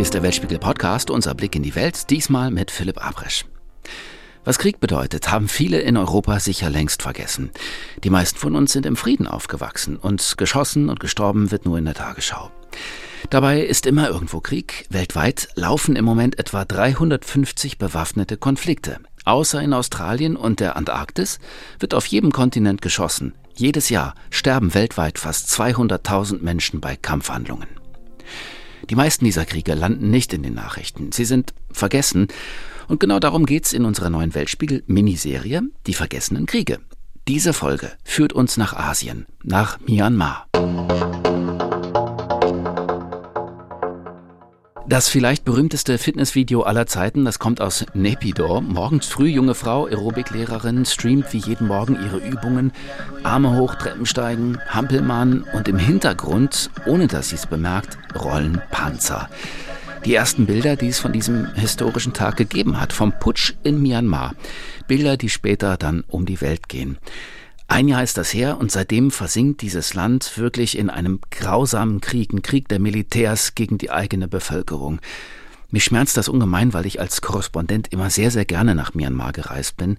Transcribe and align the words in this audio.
Hier 0.00 0.06
ist 0.06 0.14
der 0.14 0.22
Weltspiegel 0.22 0.58
Podcast, 0.58 1.10
unser 1.10 1.34
Blick 1.34 1.54
in 1.54 1.62
die 1.62 1.74
Welt, 1.74 2.08
diesmal 2.08 2.50
mit 2.50 2.70
Philipp 2.70 3.04
Abrisch. 3.04 3.44
Was 4.46 4.58
Krieg 4.58 4.80
bedeutet, 4.80 5.30
haben 5.30 5.46
viele 5.46 5.78
in 5.80 5.98
Europa 5.98 6.40
sicher 6.40 6.70
längst 6.70 7.02
vergessen. 7.02 7.50
Die 8.02 8.08
meisten 8.08 8.38
von 8.38 8.56
uns 8.56 8.72
sind 8.72 8.86
im 8.86 8.96
Frieden 8.96 9.26
aufgewachsen 9.26 9.98
und 9.98 10.38
geschossen 10.38 10.88
und 10.88 11.00
gestorben 11.00 11.50
wird 11.50 11.66
nur 11.66 11.76
in 11.76 11.84
der 11.84 11.92
Tagesschau. 11.92 12.50
Dabei 13.28 13.60
ist 13.60 13.84
immer 13.84 14.08
irgendwo 14.08 14.40
Krieg. 14.40 14.86
Weltweit 14.88 15.50
laufen 15.54 15.96
im 15.96 16.06
Moment 16.06 16.38
etwa 16.38 16.64
350 16.64 17.76
bewaffnete 17.76 18.38
Konflikte. 18.38 19.00
Außer 19.26 19.60
in 19.60 19.74
Australien 19.74 20.34
und 20.34 20.60
der 20.60 20.76
Antarktis 20.76 21.40
wird 21.78 21.92
auf 21.92 22.06
jedem 22.06 22.32
Kontinent 22.32 22.80
geschossen. 22.80 23.34
Jedes 23.54 23.90
Jahr 23.90 24.14
sterben 24.30 24.72
weltweit 24.72 25.18
fast 25.18 25.50
200.000 25.50 26.40
Menschen 26.40 26.80
bei 26.80 26.96
Kampfhandlungen. 26.96 27.68
Die 28.90 28.96
meisten 28.96 29.24
dieser 29.24 29.46
Kriege 29.46 29.74
landen 29.74 30.10
nicht 30.10 30.34
in 30.34 30.42
den 30.42 30.54
Nachrichten. 30.54 31.12
Sie 31.12 31.24
sind 31.24 31.54
vergessen. 31.70 32.26
Und 32.88 32.98
genau 32.98 33.20
darum 33.20 33.46
geht's 33.46 33.72
in 33.72 33.84
unserer 33.84 34.10
neuen 34.10 34.34
Weltspiegel-Miniserie 34.34 35.62
Die 35.86 35.94
vergessenen 35.94 36.46
Kriege. 36.46 36.80
Diese 37.28 37.52
Folge 37.52 37.92
führt 38.02 38.32
uns 38.32 38.56
nach 38.56 38.72
Asien, 38.72 39.26
nach 39.44 39.78
Myanmar. 39.78 40.48
Das 44.90 45.08
vielleicht 45.08 45.44
berühmteste 45.44 45.98
Fitnessvideo 45.98 46.62
aller 46.62 46.84
Zeiten, 46.84 47.24
das 47.24 47.38
kommt 47.38 47.60
aus 47.60 47.86
Naypyidaw. 47.94 48.60
Morgens 48.60 49.06
früh 49.06 49.28
junge 49.28 49.54
Frau, 49.54 49.86
Aerobiklehrerin, 49.86 50.84
streamt 50.84 51.32
wie 51.32 51.38
jeden 51.38 51.68
Morgen 51.68 51.94
ihre 51.94 52.18
Übungen. 52.18 52.72
Arme 53.22 53.56
hoch, 53.56 53.76
Treppen 53.76 54.04
steigen, 54.04 54.58
Hampelmann 54.66 55.44
und 55.52 55.68
im 55.68 55.78
Hintergrund, 55.78 56.70
ohne 56.86 57.06
dass 57.06 57.28
sie 57.28 57.36
es 57.36 57.46
bemerkt, 57.46 57.98
rollen 58.20 58.60
Panzer. 58.72 59.28
Die 60.04 60.16
ersten 60.16 60.46
Bilder, 60.46 60.74
die 60.74 60.88
es 60.88 60.98
von 60.98 61.12
diesem 61.12 61.54
historischen 61.54 62.12
Tag 62.12 62.36
gegeben 62.36 62.80
hat, 62.80 62.92
vom 62.92 63.12
Putsch 63.12 63.54
in 63.62 63.80
Myanmar. 63.80 64.34
Bilder, 64.88 65.16
die 65.16 65.28
später 65.28 65.76
dann 65.76 66.02
um 66.08 66.26
die 66.26 66.40
Welt 66.40 66.68
gehen. 66.68 66.98
Ein 67.70 67.86
Jahr 67.86 68.02
ist 68.02 68.18
das 68.18 68.34
her 68.34 68.58
und 68.58 68.72
seitdem 68.72 69.12
versinkt 69.12 69.62
dieses 69.62 69.94
Land 69.94 70.36
wirklich 70.36 70.76
in 70.76 70.90
einem 70.90 71.20
grausamen 71.30 72.00
Krieg, 72.00 72.32
ein 72.32 72.42
Krieg 72.42 72.66
der 72.66 72.80
Militärs 72.80 73.54
gegen 73.54 73.78
die 73.78 73.92
eigene 73.92 74.26
Bevölkerung. 74.26 74.98
Mich 75.70 75.84
schmerzt 75.84 76.16
das 76.16 76.28
ungemein, 76.28 76.74
weil 76.74 76.84
ich 76.84 76.98
als 76.98 77.22
Korrespondent 77.22 77.86
immer 77.92 78.10
sehr, 78.10 78.32
sehr 78.32 78.44
gerne 78.44 78.74
nach 78.74 78.94
Myanmar 78.94 79.30
gereist 79.30 79.76
bin. 79.76 79.98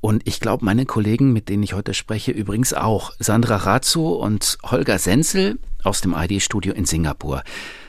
Und 0.00 0.28
ich 0.28 0.38
glaube, 0.38 0.64
meine 0.64 0.86
Kollegen, 0.86 1.32
mit 1.32 1.48
denen 1.48 1.64
ich 1.64 1.72
heute 1.72 1.92
spreche, 1.92 2.30
übrigens 2.30 2.72
auch. 2.72 3.10
Sandra 3.18 3.56
Razzo 3.56 4.12
und 4.12 4.56
Holger 4.62 5.00
Senzel 5.00 5.58
aus 5.82 6.00
dem 6.00 6.14
ID-Studio 6.16 6.72
in 6.72 6.84
Singapur. 6.84 7.42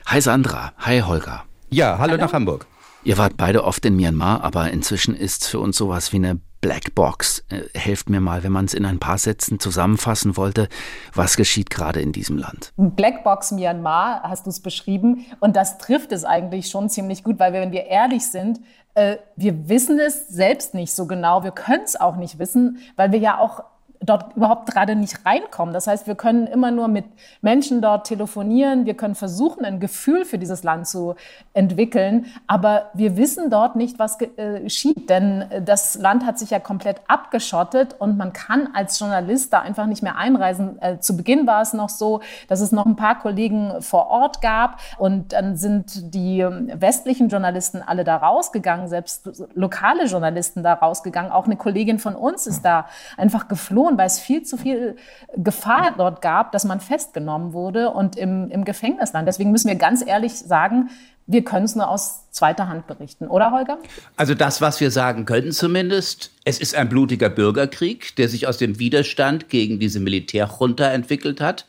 Hi 0.06 0.20
Sandra, 0.20 0.72
hi 0.76 1.02
Holger. 1.02 1.44
Ja, 1.70 1.98
hallo, 1.98 2.14
hallo 2.14 2.24
nach 2.24 2.32
Hamburg. 2.32 2.66
Ihr 3.04 3.16
wart 3.16 3.36
beide 3.36 3.62
oft 3.62 3.86
in 3.86 3.94
Myanmar, 3.94 4.42
aber 4.42 4.72
inzwischen 4.72 5.14
ist 5.14 5.46
für 5.46 5.60
uns 5.60 5.76
sowas 5.76 6.12
wie 6.12 6.16
eine 6.16 6.40
Blackbox. 6.60 7.44
Äh, 7.50 7.62
helft 7.78 8.10
mir 8.10 8.20
mal, 8.20 8.42
wenn 8.42 8.52
man 8.52 8.64
es 8.64 8.74
in 8.74 8.84
ein 8.84 8.98
paar 8.98 9.18
Sätzen 9.18 9.60
zusammenfassen 9.60 10.36
wollte, 10.36 10.68
was 11.14 11.36
geschieht 11.36 11.70
gerade 11.70 12.00
in 12.00 12.12
diesem 12.12 12.38
Land? 12.38 12.72
Blackbox 12.76 13.52
Myanmar 13.52 14.22
hast 14.22 14.46
du 14.46 14.50
es 14.50 14.60
beschrieben 14.60 15.26
und 15.40 15.56
das 15.56 15.78
trifft 15.78 16.12
es 16.12 16.24
eigentlich 16.24 16.68
schon 16.68 16.88
ziemlich 16.88 17.24
gut, 17.24 17.38
weil 17.38 17.52
wir, 17.52 17.60
wenn 17.60 17.72
wir 17.72 17.86
ehrlich 17.86 18.26
sind, 18.26 18.60
äh, 18.94 19.16
wir 19.36 19.68
wissen 19.68 19.98
es 19.98 20.28
selbst 20.28 20.74
nicht 20.74 20.94
so 20.94 21.06
genau, 21.06 21.44
wir 21.44 21.52
können 21.52 21.84
es 21.84 21.98
auch 21.98 22.16
nicht 22.16 22.38
wissen, 22.38 22.78
weil 22.96 23.12
wir 23.12 23.18
ja 23.18 23.38
auch 23.38 23.64
dort 24.02 24.34
überhaupt 24.34 24.72
gerade 24.72 24.96
nicht 24.96 25.26
reinkommen. 25.26 25.74
Das 25.74 25.86
heißt, 25.86 26.06
wir 26.06 26.14
können 26.14 26.46
immer 26.46 26.70
nur 26.70 26.88
mit 26.88 27.04
Menschen 27.42 27.82
dort 27.82 28.06
telefonieren, 28.06 28.86
wir 28.86 28.94
können 28.94 29.14
versuchen, 29.14 29.64
ein 29.64 29.78
Gefühl 29.78 30.24
für 30.24 30.38
dieses 30.38 30.62
Land 30.62 30.88
zu 30.88 31.16
entwickeln, 31.52 32.26
aber 32.46 32.90
wir 32.94 33.18
wissen 33.18 33.50
dort 33.50 33.76
nicht, 33.76 33.98
was 33.98 34.18
äh, 34.20 34.60
geschieht, 34.60 35.10
denn 35.10 35.42
äh, 35.50 35.62
das 35.62 35.96
Land 35.96 36.24
hat 36.24 36.38
sich 36.38 36.50
ja 36.50 36.60
komplett 36.60 37.02
abgeschottet 37.08 37.96
und 37.98 38.16
man 38.16 38.32
kann 38.32 38.70
als 38.72 38.98
Journalist 38.98 39.52
da 39.52 39.60
einfach 39.60 39.84
nicht 39.84 40.02
mehr 40.02 40.16
einreisen. 40.16 40.80
Äh, 40.80 40.98
zu 41.00 41.16
Beginn 41.16 41.46
war 41.46 41.60
es 41.60 41.74
noch 41.74 41.90
so, 41.90 42.22
dass 42.48 42.60
es 42.60 42.72
noch 42.72 42.86
ein 42.86 42.96
paar 42.96 43.18
Kollegen 43.18 43.82
vor 43.82 44.08
Ort 44.08 44.40
gab 44.40 44.80
und 44.96 45.34
dann 45.34 45.56
sind 45.56 46.14
die 46.14 46.42
westlichen 46.72 47.28
Journalisten 47.28 47.82
alle 47.82 48.04
da 48.04 48.16
rausgegangen, 48.16 48.88
selbst 48.88 49.28
lokale 49.54 50.06
Journalisten 50.06 50.62
da 50.62 50.72
rausgegangen. 50.72 51.32
Auch 51.32 51.44
eine 51.44 51.56
Kollegin 51.56 51.98
von 51.98 52.16
uns 52.16 52.46
ist 52.46 52.64
da 52.64 52.86
einfach 53.18 53.46
geflohen 53.46 53.89
Situation, 53.90 53.98
weil 53.98 54.06
es 54.06 54.18
viel 54.18 54.42
zu 54.42 54.56
viel 54.56 54.96
Gefahr 55.36 55.94
dort 55.96 56.22
gab, 56.22 56.52
dass 56.52 56.64
man 56.64 56.80
festgenommen 56.80 57.52
wurde 57.52 57.90
und 57.90 58.16
im, 58.16 58.50
im 58.50 58.64
Gefängnis 58.64 59.12
land. 59.12 59.28
Deswegen 59.28 59.50
müssen 59.50 59.68
wir 59.68 59.76
ganz 59.76 60.04
ehrlich 60.06 60.34
sagen, 60.34 60.90
wir 61.26 61.44
können 61.44 61.64
es 61.64 61.76
nur 61.76 61.88
aus 61.88 62.30
zweiter 62.32 62.68
Hand 62.68 62.88
berichten, 62.88 63.28
oder 63.28 63.52
Holger? 63.52 63.78
Also 64.16 64.34
das, 64.34 64.60
was 64.60 64.80
wir 64.80 64.90
sagen 64.90 65.26
können 65.26 65.52
zumindest, 65.52 66.32
es 66.44 66.58
ist 66.58 66.74
ein 66.74 66.88
blutiger 66.88 67.28
Bürgerkrieg, 67.28 68.16
der 68.16 68.28
sich 68.28 68.48
aus 68.48 68.56
dem 68.58 68.78
Widerstand 68.78 69.48
gegen 69.48 69.78
diese 69.78 70.00
Militärjunta 70.00 70.90
entwickelt 70.90 71.40
hat. 71.40 71.66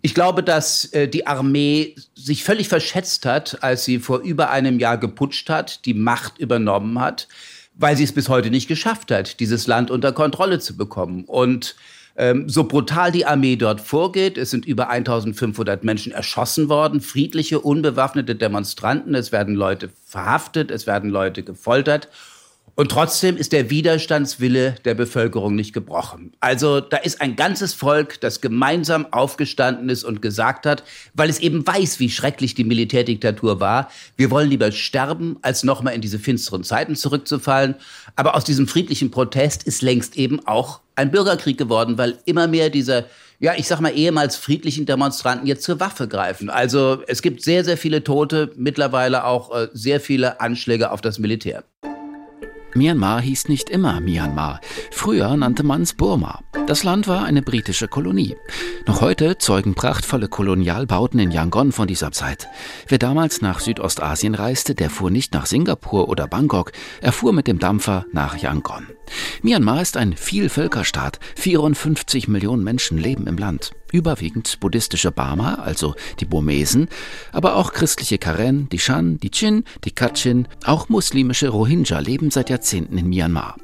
Ich 0.00 0.14
glaube, 0.14 0.42
dass 0.42 0.86
äh, 0.92 1.06
die 1.06 1.26
Armee 1.26 1.94
sich 2.14 2.44
völlig 2.44 2.68
verschätzt 2.68 3.26
hat, 3.26 3.62
als 3.62 3.84
sie 3.84 3.98
vor 3.98 4.20
über 4.20 4.50
einem 4.50 4.78
Jahr 4.78 4.98
geputscht 4.98 5.50
hat, 5.50 5.84
die 5.84 5.94
Macht 5.94 6.38
übernommen 6.38 6.98
hat 6.98 7.28
weil 7.74 7.96
sie 7.96 8.04
es 8.04 8.12
bis 8.12 8.28
heute 8.28 8.50
nicht 8.50 8.68
geschafft 8.68 9.10
hat, 9.10 9.40
dieses 9.40 9.66
Land 9.66 9.90
unter 9.90 10.12
Kontrolle 10.12 10.58
zu 10.58 10.76
bekommen. 10.76 11.24
Und 11.24 11.76
ähm, 12.16 12.48
so 12.48 12.64
brutal 12.64 13.10
die 13.10 13.26
Armee 13.26 13.56
dort 13.56 13.80
vorgeht, 13.80 14.38
es 14.38 14.50
sind 14.50 14.64
über 14.64 14.88
1500 14.88 15.82
Menschen 15.82 16.12
erschossen 16.12 16.68
worden, 16.68 17.00
friedliche, 17.00 17.58
unbewaffnete 17.58 18.36
Demonstranten, 18.36 19.14
es 19.16 19.32
werden 19.32 19.56
Leute 19.56 19.90
verhaftet, 20.06 20.70
es 20.70 20.86
werden 20.86 21.10
Leute 21.10 21.42
gefoltert. 21.42 22.08
Und 22.76 22.90
trotzdem 22.90 23.36
ist 23.36 23.52
der 23.52 23.70
Widerstandswille 23.70 24.74
der 24.84 24.94
Bevölkerung 24.94 25.54
nicht 25.54 25.72
gebrochen. 25.72 26.32
Also 26.40 26.80
da 26.80 26.96
ist 26.96 27.20
ein 27.20 27.36
ganzes 27.36 27.72
Volk, 27.72 28.20
das 28.20 28.40
gemeinsam 28.40 29.06
aufgestanden 29.12 29.88
ist 29.88 30.02
und 30.02 30.20
gesagt 30.20 30.66
hat, 30.66 30.82
weil 31.14 31.30
es 31.30 31.38
eben 31.38 31.64
weiß, 31.64 32.00
wie 32.00 32.10
schrecklich 32.10 32.54
die 32.54 32.64
Militärdiktatur 32.64 33.60
war, 33.60 33.90
wir 34.16 34.32
wollen 34.32 34.50
lieber 34.50 34.72
sterben, 34.72 35.36
als 35.42 35.62
nochmal 35.62 35.94
in 35.94 36.00
diese 36.00 36.18
finsteren 36.18 36.64
Zeiten 36.64 36.96
zurückzufallen. 36.96 37.76
Aber 38.16 38.34
aus 38.34 38.42
diesem 38.44 38.66
friedlichen 38.66 39.12
Protest 39.12 39.62
ist 39.62 39.80
längst 39.80 40.16
eben 40.16 40.44
auch 40.44 40.80
ein 40.96 41.12
Bürgerkrieg 41.12 41.56
geworden, 41.56 41.96
weil 41.96 42.18
immer 42.24 42.48
mehr 42.48 42.70
dieser 42.70 43.04
ja, 43.40 43.52
ich 43.56 43.66
sag 43.66 43.80
mal, 43.80 43.90
ehemals 43.90 44.36
friedlichen 44.36 44.86
Demonstranten 44.86 45.46
jetzt 45.46 45.64
zur 45.64 45.80
Waffe 45.80 46.08
greifen. 46.08 46.48
Also 46.48 47.02
es 47.08 47.20
gibt 47.20 47.42
sehr, 47.42 47.64
sehr 47.64 47.76
viele 47.76 48.02
Tote, 48.02 48.52
mittlerweile 48.56 49.24
auch 49.24 49.54
äh, 49.54 49.68
sehr 49.72 50.00
viele 50.00 50.40
Anschläge 50.40 50.92
auf 50.92 51.00
das 51.00 51.18
Militär. 51.18 51.64
Myanmar 52.74 53.20
hieß 53.20 53.48
nicht 53.48 53.70
immer 53.70 54.00
Myanmar. 54.00 54.60
Früher 54.90 55.36
nannte 55.36 55.62
man 55.62 55.82
es 55.82 55.92
Burma. 55.92 56.40
Das 56.66 56.82
Land 56.82 57.06
war 57.06 57.24
eine 57.24 57.40
britische 57.40 57.86
Kolonie. 57.86 58.36
Noch 58.86 59.00
heute 59.00 59.38
zeugen 59.38 59.74
prachtvolle 59.74 60.28
Kolonialbauten 60.28 61.20
in 61.20 61.30
Yangon 61.30 61.72
von 61.72 61.86
dieser 61.86 62.10
Zeit. 62.10 62.48
Wer 62.88 62.98
damals 62.98 63.40
nach 63.42 63.60
Südostasien 63.60 64.34
reiste, 64.34 64.74
der 64.74 64.90
fuhr 64.90 65.10
nicht 65.10 65.34
nach 65.34 65.46
Singapur 65.46 66.08
oder 66.08 66.26
Bangkok, 66.26 66.72
er 67.00 67.12
fuhr 67.12 67.32
mit 67.32 67.46
dem 67.46 67.60
Dampfer 67.60 68.06
nach 68.12 68.36
Yangon. 68.36 68.88
Myanmar 69.42 69.80
ist 69.80 69.96
ein 69.96 70.16
Vielvölkerstaat. 70.16 71.20
54 71.36 72.26
Millionen 72.28 72.64
Menschen 72.64 72.98
leben 72.98 73.26
im 73.26 73.38
Land. 73.38 73.72
Überwiegend 73.94 74.58
buddhistische 74.58 75.12
Barma, 75.12 75.54
also 75.54 75.94
die 76.18 76.24
Burmesen, 76.24 76.88
aber 77.30 77.54
auch 77.54 77.72
christliche 77.72 78.18
Karen, 78.18 78.68
die 78.70 78.80
Shan, 78.80 79.20
die 79.20 79.30
Chin, 79.30 79.62
die 79.84 79.92
Kachin, 79.92 80.48
auch 80.64 80.88
muslimische 80.88 81.48
Rohingya 81.48 82.00
leben 82.00 82.32
seit 82.32 82.50
Jahrzehnten 82.50 82.98
in 82.98 83.08
Myanmar. 83.08 83.56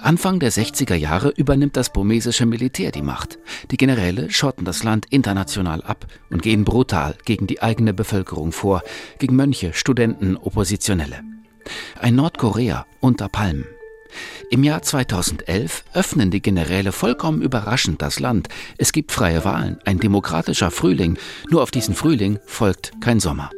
Anfang 0.00 0.38
der 0.38 0.52
60er 0.52 0.94
Jahre 0.94 1.30
übernimmt 1.30 1.76
das 1.76 1.92
burmesische 1.92 2.46
Militär 2.46 2.92
die 2.92 3.02
Macht. 3.02 3.40
Die 3.72 3.76
Generäle 3.76 4.30
schotten 4.30 4.64
das 4.64 4.84
Land 4.84 5.06
international 5.10 5.82
ab 5.82 6.06
und 6.30 6.40
gehen 6.40 6.64
brutal 6.64 7.16
gegen 7.24 7.48
die 7.48 7.60
eigene 7.60 7.92
Bevölkerung 7.94 8.52
vor, 8.52 8.80
gegen 9.18 9.34
Mönche, 9.34 9.72
Studenten, 9.72 10.36
Oppositionelle. 10.36 11.20
Ein 11.98 12.14
Nordkorea 12.14 12.86
unter 13.00 13.28
Palmen. 13.28 13.66
Im 14.50 14.64
Jahr 14.64 14.82
2011 14.82 15.84
öffnen 15.94 16.30
die 16.30 16.42
Generäle 16.42 16.92
vollkommen 16.92 17.42
überraschend 17.42 18.02
das 18.02 18.20
Land. 18.20 18.48
Es 18.78 18.92
gibt 18.92 19.12
freie 19.12 19.44
Wahlen, 19.44 19.78
ein 19.84 19.98
demokratischer 19.98 20.70
Frühling. 20.70 21.18
Nur 21.50 21.62
auf 21.62 21.70
diesen 21.70 21.94
Frühling 21.94 22.38
folgt 22.46 22.92
kein 23.00 23.20
Sommer. 23.20 23.50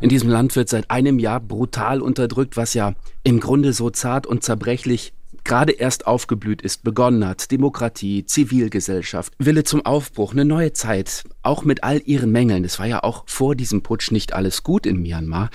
In 0.00 0.08
diesem 0.10 0.28
Land 0.28 0.54
wird 0.56 0.68
seit 0.68 0.90
einem 0.90 1.18
Jahr 1.18 1.40
brutal 1.40 2.02
unterdrückt, 2.02 2.56
was 2.56 2.74
ja 2.74 2.94
im 3.22 3.40
Grunde 3.40 3.72
so 3.72 3.90
zart 3.90 4.26
und 4.26 4.42
zerbrechlich 4.42 5.14
gerade 5.44 5.72
erst 5.72 6.06
aufgeblüht 6.06 6.62
ist, 6.62 6.82
begonnen 6.82 7.26
hat. 7.26 7.50
Demokratie, 7.50 8.24
Zivilgesellschaft, 8.24 9.32
Wille 9.38 9.64
zum 9.64 9.84
Aufbruch, 9.86 10.32
eine 10.32 10.44
neue 10.44 10.72
Zeit, 10.72 11.24
auch 11.42 11.64
mit 11.64 11.84
all 11.84 12.02
ihren 12.04 12.32
Mängeln. 12.32 12.64
Es 12.64 12.78
war 12.78 12.86
ja 12.86 13.02
auch 13.02 13.24
vor 13.26 13.54
diesem 13.54 13.82
Putsch 13.82 14.10
nicht 14.10 14.32
alles 14.32 14.62
gut 14.62 14.86
in 14.86 15.00
Myanmar. 15.00 15.50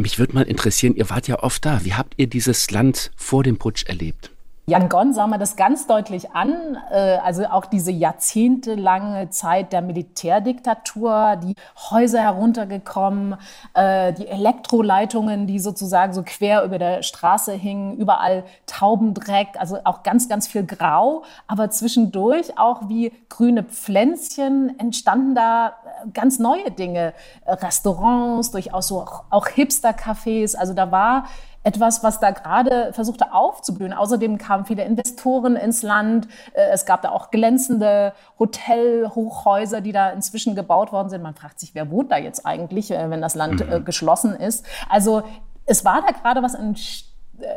Mich 0.00 0.18
würde 0.18 0.34
mal 0.34 0.42
interessieren, 0.42 0.96
ihr 0.96 1.10
wart 1.10 1.28
ja 1.28 1.42
oft 1.42 1.64
da. 1.64 1.84
Wie 1.84 1.94
habt 1.94 2.14
ihr 2.16 2.26
dieses 2.26 2.70
Land 2.70 3.10
vor 3.16 3.42
dem 3.42 3.58
Putsch 3.58 3.84
erlebt? 3.86 4.30
Yangon 4.70 5.12
sah 5.12 5.26
man 5.26 5.40
das 5.40 5.56
ganz 5.56 5.88
deutlich 5.88 6.30
an. 6.32 6.78
Äh, 6.90 7.18
also 7.24 7.44
auch 7.46 7.66
diese 7.66 7.90
jahrzehntelange 7.90 9.30
Zeit 9.30 9.72
der 9.72 9.82
Militärdiktatur, 9.82 11.36
die 11.42 11.54
Häuser 11.90 12.22
heruntergekommen, 12.22 13.36
äh, 13.74 14.12
die 14.12 14.28
Elektroleitungen, 14.28 15.48
die 15.48 15.58
sozusagen 15.58 16.12
so 16.12 16.22
quer 16.22 16.62
über 16.62 16.78
der 16.78 17.02
Straße 17.02 17.52
hingen, 17.52 17.96
überall 17.96 18.44
Taubendreck, 18.66 19.48
also 19.58 19.78
auch 19.84 20.04
ganz, 20.04 20.28
ganz 20.28 20.46
viel 20.46 20.64
Grau. 20.64 21.24
Aber 21.48 21.70
zwischendurch 21.70 22.56
auch 22.56 22.88
wie 22.88 23.12
grüne 23.28 23.64
Pflänzchen 23.64 24.78
entstanden 24.78 25.34
da 25.34 25.68
äh, 25.68 26.10
ganz 26.12 26.38
neue 26.38 26.70
Dinge. 26.70 27.12
Restaurants, 27.44 28.52
durchaus 28.52 28.86
so 28.86 29.04
auch 29.30 29.48
Hipster-Cafés. 29.48 30.56
Also 30.56 30.74
da 30.74 30.92
war 30.92 31.24
etwas, 31.62 32.02
was 32.02 32.20
da 32.20 32.30
gerade 32.30 32.92
versuchte 32.92 33.32
aufzublühen. 33.32 33.92
Außerdem 33.92 34.38
kamen 34.38 34.64
viele 34.64 34.84
Investoren 34.84 35.56
ins 35.56 35.82
Land. 35.82 36.26
Äh, 36.54 36.70
es 36.72 36.86
gab 36.86 37.02
da 37.02 37.10
auch 37.10 37.30
glänzende 37.30 38.12
Hotelhochhäuser, 38.38 39.80
die 39.80 39.92
da 39.92 40.10
inzwischen 40.10 40.54
gebaut 40.54 40.92
worden 40.92 41.10
sind. 41.10 41.22
Man 41.22 41.34
fragt 41.34 41.60
sich, 41.60 41.74
wer 41.74 41.90
wohnt 41.90 42.10
da 42.10 42.16
jetzt 42.16 42.46
eigentlich, 42.46 42.90
äh, 42.90 43.10
wenn 43.10 43.20
das 43.20 43.34
Land 43.34 43.66
mhm. 43.66 43.84
geschlossen 43.84 44.34
ist? 44.34 44.64
Also 44.88 45.22
es 45.66 45.84
war 45.84 46.02
da 46.02 46.12
gerade 46.12 46.42
was 46.42 46.56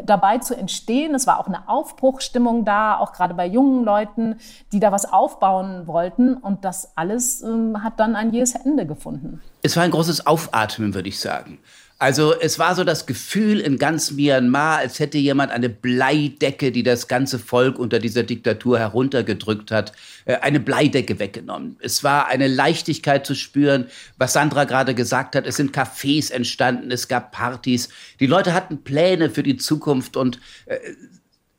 dabei 0.03 0.37
zu 0.39 0.55
entstehen. 0.55 1.15
Es 1.15 1.27
war 1.27 1.39
auch 1.39 1.47
eine 1.47 1.67
Aufbruchstimmung 1.67 2.65
da, 2.65 2.97
auch 2.97 3.13
gerade 3.13 3.33
bei 3.33 3.45
jungen 3.45 3.83
Leuten, 3.83 4.37
die 4.71 4.79
da 4.79 4.91
was 4.91 5.11
aufbauen 5.11 5.87
wollten. 5.87 6.35
Und 6.35 6.65
das 6.65 6.95
alles 6.95 7.41
ähm, 7.41 7.83
hat 7.83 7.99
dann 7.99 8.15
ein 8.15 8.33
jähes 8.33 8.55
Ende 8.55 8.85
gefunden. 8.85 9.41
Es 9.61 9.75
war 9.75 9.83
ein 9.83 9.91
großes 9.91 10.27
Aufatmen, 10.27 10.93
würde 10.93 11.09
ich 11.09 11.19
sagen. 11.19 11.59
Also 11.99 12.33
es 12.37 12.59
war 12.59 12.75
so 12.75 12.83
das 12.83 13.05
Gefühl 13.05 13.59
in 13.59 13.77
ganz 13.77 14.11
Myanmar, 14.11 14.79
als 14.79 14.99
hätte 14.99 15.17
jemand 15.17 15.51
eine 15.51 15.69
Bleidecke, 15.69 16.71
die 16.71 16.83
das 16.83 17.07
ganze 17.07 17.39
Volk 17.39 17.79
unter 17.79 17.99
dieser 17.99 18.23
Diktatur 18.23 18.79
heruntergedrückt 18.79 19.71
hat, 19.71 19.93
äh, 20.25 20.35
eine 20.37 20.59
Bleidecke 20.59 21.19
weggenommen. 21.19 21.77
Es 21.79 22.03
war 22.03 22.27
eine 22.27 22.47
Leichtigkeit 22.47 23.25
zu 23.25 23.35
spüren, 23.35 23.85
was 24.17 24.33
Sandra 24.33 24.65
gerade 24.65 24.95
gesagt 24.95 25.35
hat. 25.35 25.47
Es 25.47 25.55
sind 25.55 25.75
Cafés 25.75 26.31
entstanden, 26.31 26.91
es 26.91 27.07
gab 27.07 27.31
Partys. 27.31 27.89
Die 28.19 28.27
Leute 28.27 28.53
hatten 28.53 28.83
Pläne 28.83 29.29
für 29.29 29.43
die 29.43 29.57
Zukunft 29.57 30.17
und 30.17 30.39
äh, 30.65 30.77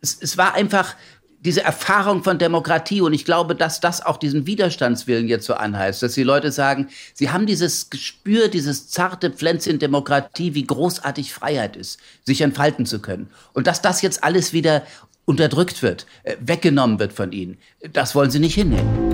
es, 0.04 0.18
es 0.20 0.36
war 0.36 0.54
einfach 0.54 0.94
diese 1.44 1.62
Erfahrung 1.62 2.22
von 2.22 2.38
Demokratie 2.38 3.00
und 3.00 3.12
ich 3.12 3.24
glaube, 3.24 3.54
dass 3.54 3.80
das 3.80 4.04
auch 4.04 4.16
diesen 4.16 4.46
Widerstandswillen 4.46 5.28
jetzt 5.28 5.46
so 5.46 5.54
anheißt, 5.54 6.02
dass 6.02 6.14
die 6.14 6.22
Leute 6.22 6.50
sagen, 6.50 6.88
sie 7.12 7.30
haben 7.30 7.46
dieses 7.46 7.90
Gespür, 7.90 8.48
dieses 8.48 8.88
zarte 8.88 9.30
Pflänzchen 9.30 9.78
Demokratie, 9.78 10.54
wie 10.54 10.64
großartig 10.64 11.34
Freiheit 11.34 11.76
ist, 11.76 12.00
sich 12.24 12.40
entfalten 12.40 12.86
zu 12.86 13.00
können. 13.00 13.28
Und 13.52 13.66
dass 13.66 13.82
das 13.82 14.00
jetzt 14.00 14.24
alles 14.24 14.52
wieder 14.52 14.82
unterdrückt 15.26 15.82
wird, 15.82 16.06
äh, 16.22 16.36
weggenommen 16.40 16.98
wird 16.98 17.12
von 17.12 17.32
ihnen, 17.32 17.58
das 17.92 18.14
wollen 18.14 18.30
sie 18.30 18.40
nicht 18.40 18.54
hinnehmen. 18.54 19.13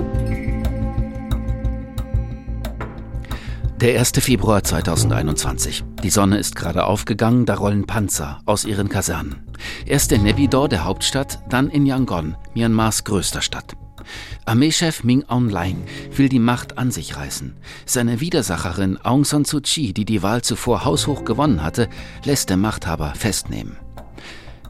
Der 3.81 3.99
1. 3.99 4.11
Februar 4.19 4.63
2021. 4.63 5.83
Die 6.03 6.11
Sonne 6.11 6.37
ist 6.37 6.55
gerade 6.55 6.83
aufgegangen, 6.85 7.47
da 7.47 7.55
rollen 7.55 7.87
Panzer 7.87 8.39
aus 8.45 8.63
ihren 8.63 8.89
Kasernen. 8.89 9.37
Erst 9.87 10.11
in 10.11 10.21
Nebidor, 10.21 10.69
der 10.69 10.85
Hauptstadt, 10.85 11.39
dann 11.49 11.67
in 11.67 11.87
Yangon, 11.87 12.37
Myanmars 12.53 13.03
größter 13.05 13.41
Stadt. 13.41 13.75
Armeechef 14.45 15.03
Ming 15.03 15.23
Aung 15.27 15.49
Hlaing 15.49 15.83
will 16.15 16.29
die 16.29 16.37
Macht 16.37 16.77
an 16.77 16.91
sich 16.91 17.17
reißen. 17.17 17.55
Seine 17.87 18.19
Widersacherin 18.19 18.99
Aung 19.03 19.25
San 19.25 19.45
Suu 19.45 19.61
Kyi, 19.61 19.93
die 19.93 20.05
die 20.05 20.21
Wahl 20.21 20.43
zuvor 20.43 20.85
haushoch 20.85 21.25
gewonnen 21.25 21.63
hatte, 21.63 21.89
lässt 22.23 22.51
der 22.51 22.57
Machthaber 22.57 23.15
festnehmen. 23.15 23.77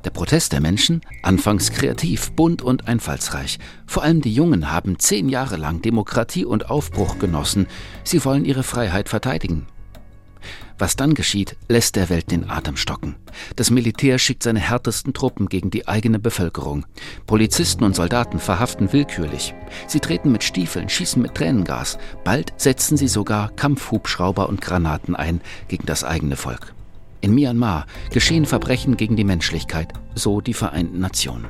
Der 0.03 0.09
Protest 0.09 0.51
der 0.53 0.61
Menschen, 0.61 1.01
anfangs 1.21 1.71
kreativ, 1.71 2.31
bunt 2.31 2.61
und 2.61 2.87
einfallsreich. 2.87 3.59
Vor 3.85 4.03
allem 4.03 4.21
die 4.21 4.33
Jungen 4.33 4.71
haben 4.71 4.97
zehn 4.97 5.29
Jahre 5.29 5.57
lang 5.57 5.81
Demokratie 5.81 6.45
und 6.45 6.69
Aufbruch 6.69 7.19
genossen. 7.19 7.67
Sie 8.03 8.25
wollen 8.25 8.45
ihre 8.45 8.63
Freiheit 8.63 9.09
verteidigen. 9.09 9.67
Was 10.79 10.95
dann 10.95 11.13
geschieht, 11.13 11.57
lässt 11.67 11.95
der 11.95 12.09
Welt 12.09 12.31
den 12.31 12.49
Atem 12.49 12.75
stocken. 12.75 13.15
Das 13.55 13.69
Militär 13.69 14.17
schickt 14.17 14.41
seine 14.41 14.59
härtesten 14.59 15.13
Truppen 15.13 15.47
gegen 15.47 15.69
die 15.69 15.87
eigene 15.87 16.17
Bevölkerung. 16.17 16.87
Polizisten 17.27 17.83
und 17.83 17.95
Soldaten 17.95 18.39
verhaften 18.39 18.91
willkürlich. 18.91 19.53
Sie 19.85 19.99
treten 19.99 20.31
mit 20.31 20.43
Stiefeln, 20.43 20.89
schießen 20.89 21.21
mit 21.21 21.35
Tränengas. 21.35 21.99
Bald 22.23 22.53
setzen 22.57 22.97
sie 22.97 23.07
sogar 23.07 23.51
Kampfhubschrauber 23.51 24.49
und 24.49 24.61
Granaten 24.61 25.15
ein 25.15 25.41
gegen 25.67 25.85
das 25.85 26.03
eigene 26.03 26.35
Volk. 26.35 26.73
In 27.21 27.35
Myanmar 27.35 27.85
geschehen 28.09 28.45
Verbrechen 28.45 28.97
gegen 28.97 29.15
die 29.15 29.23
Menschlichkeit, 29.23 29.93
so 30.15 30.41
die 30.41 30.55
Vereinten 30.55 30.99
Nationen. 30.99 31.47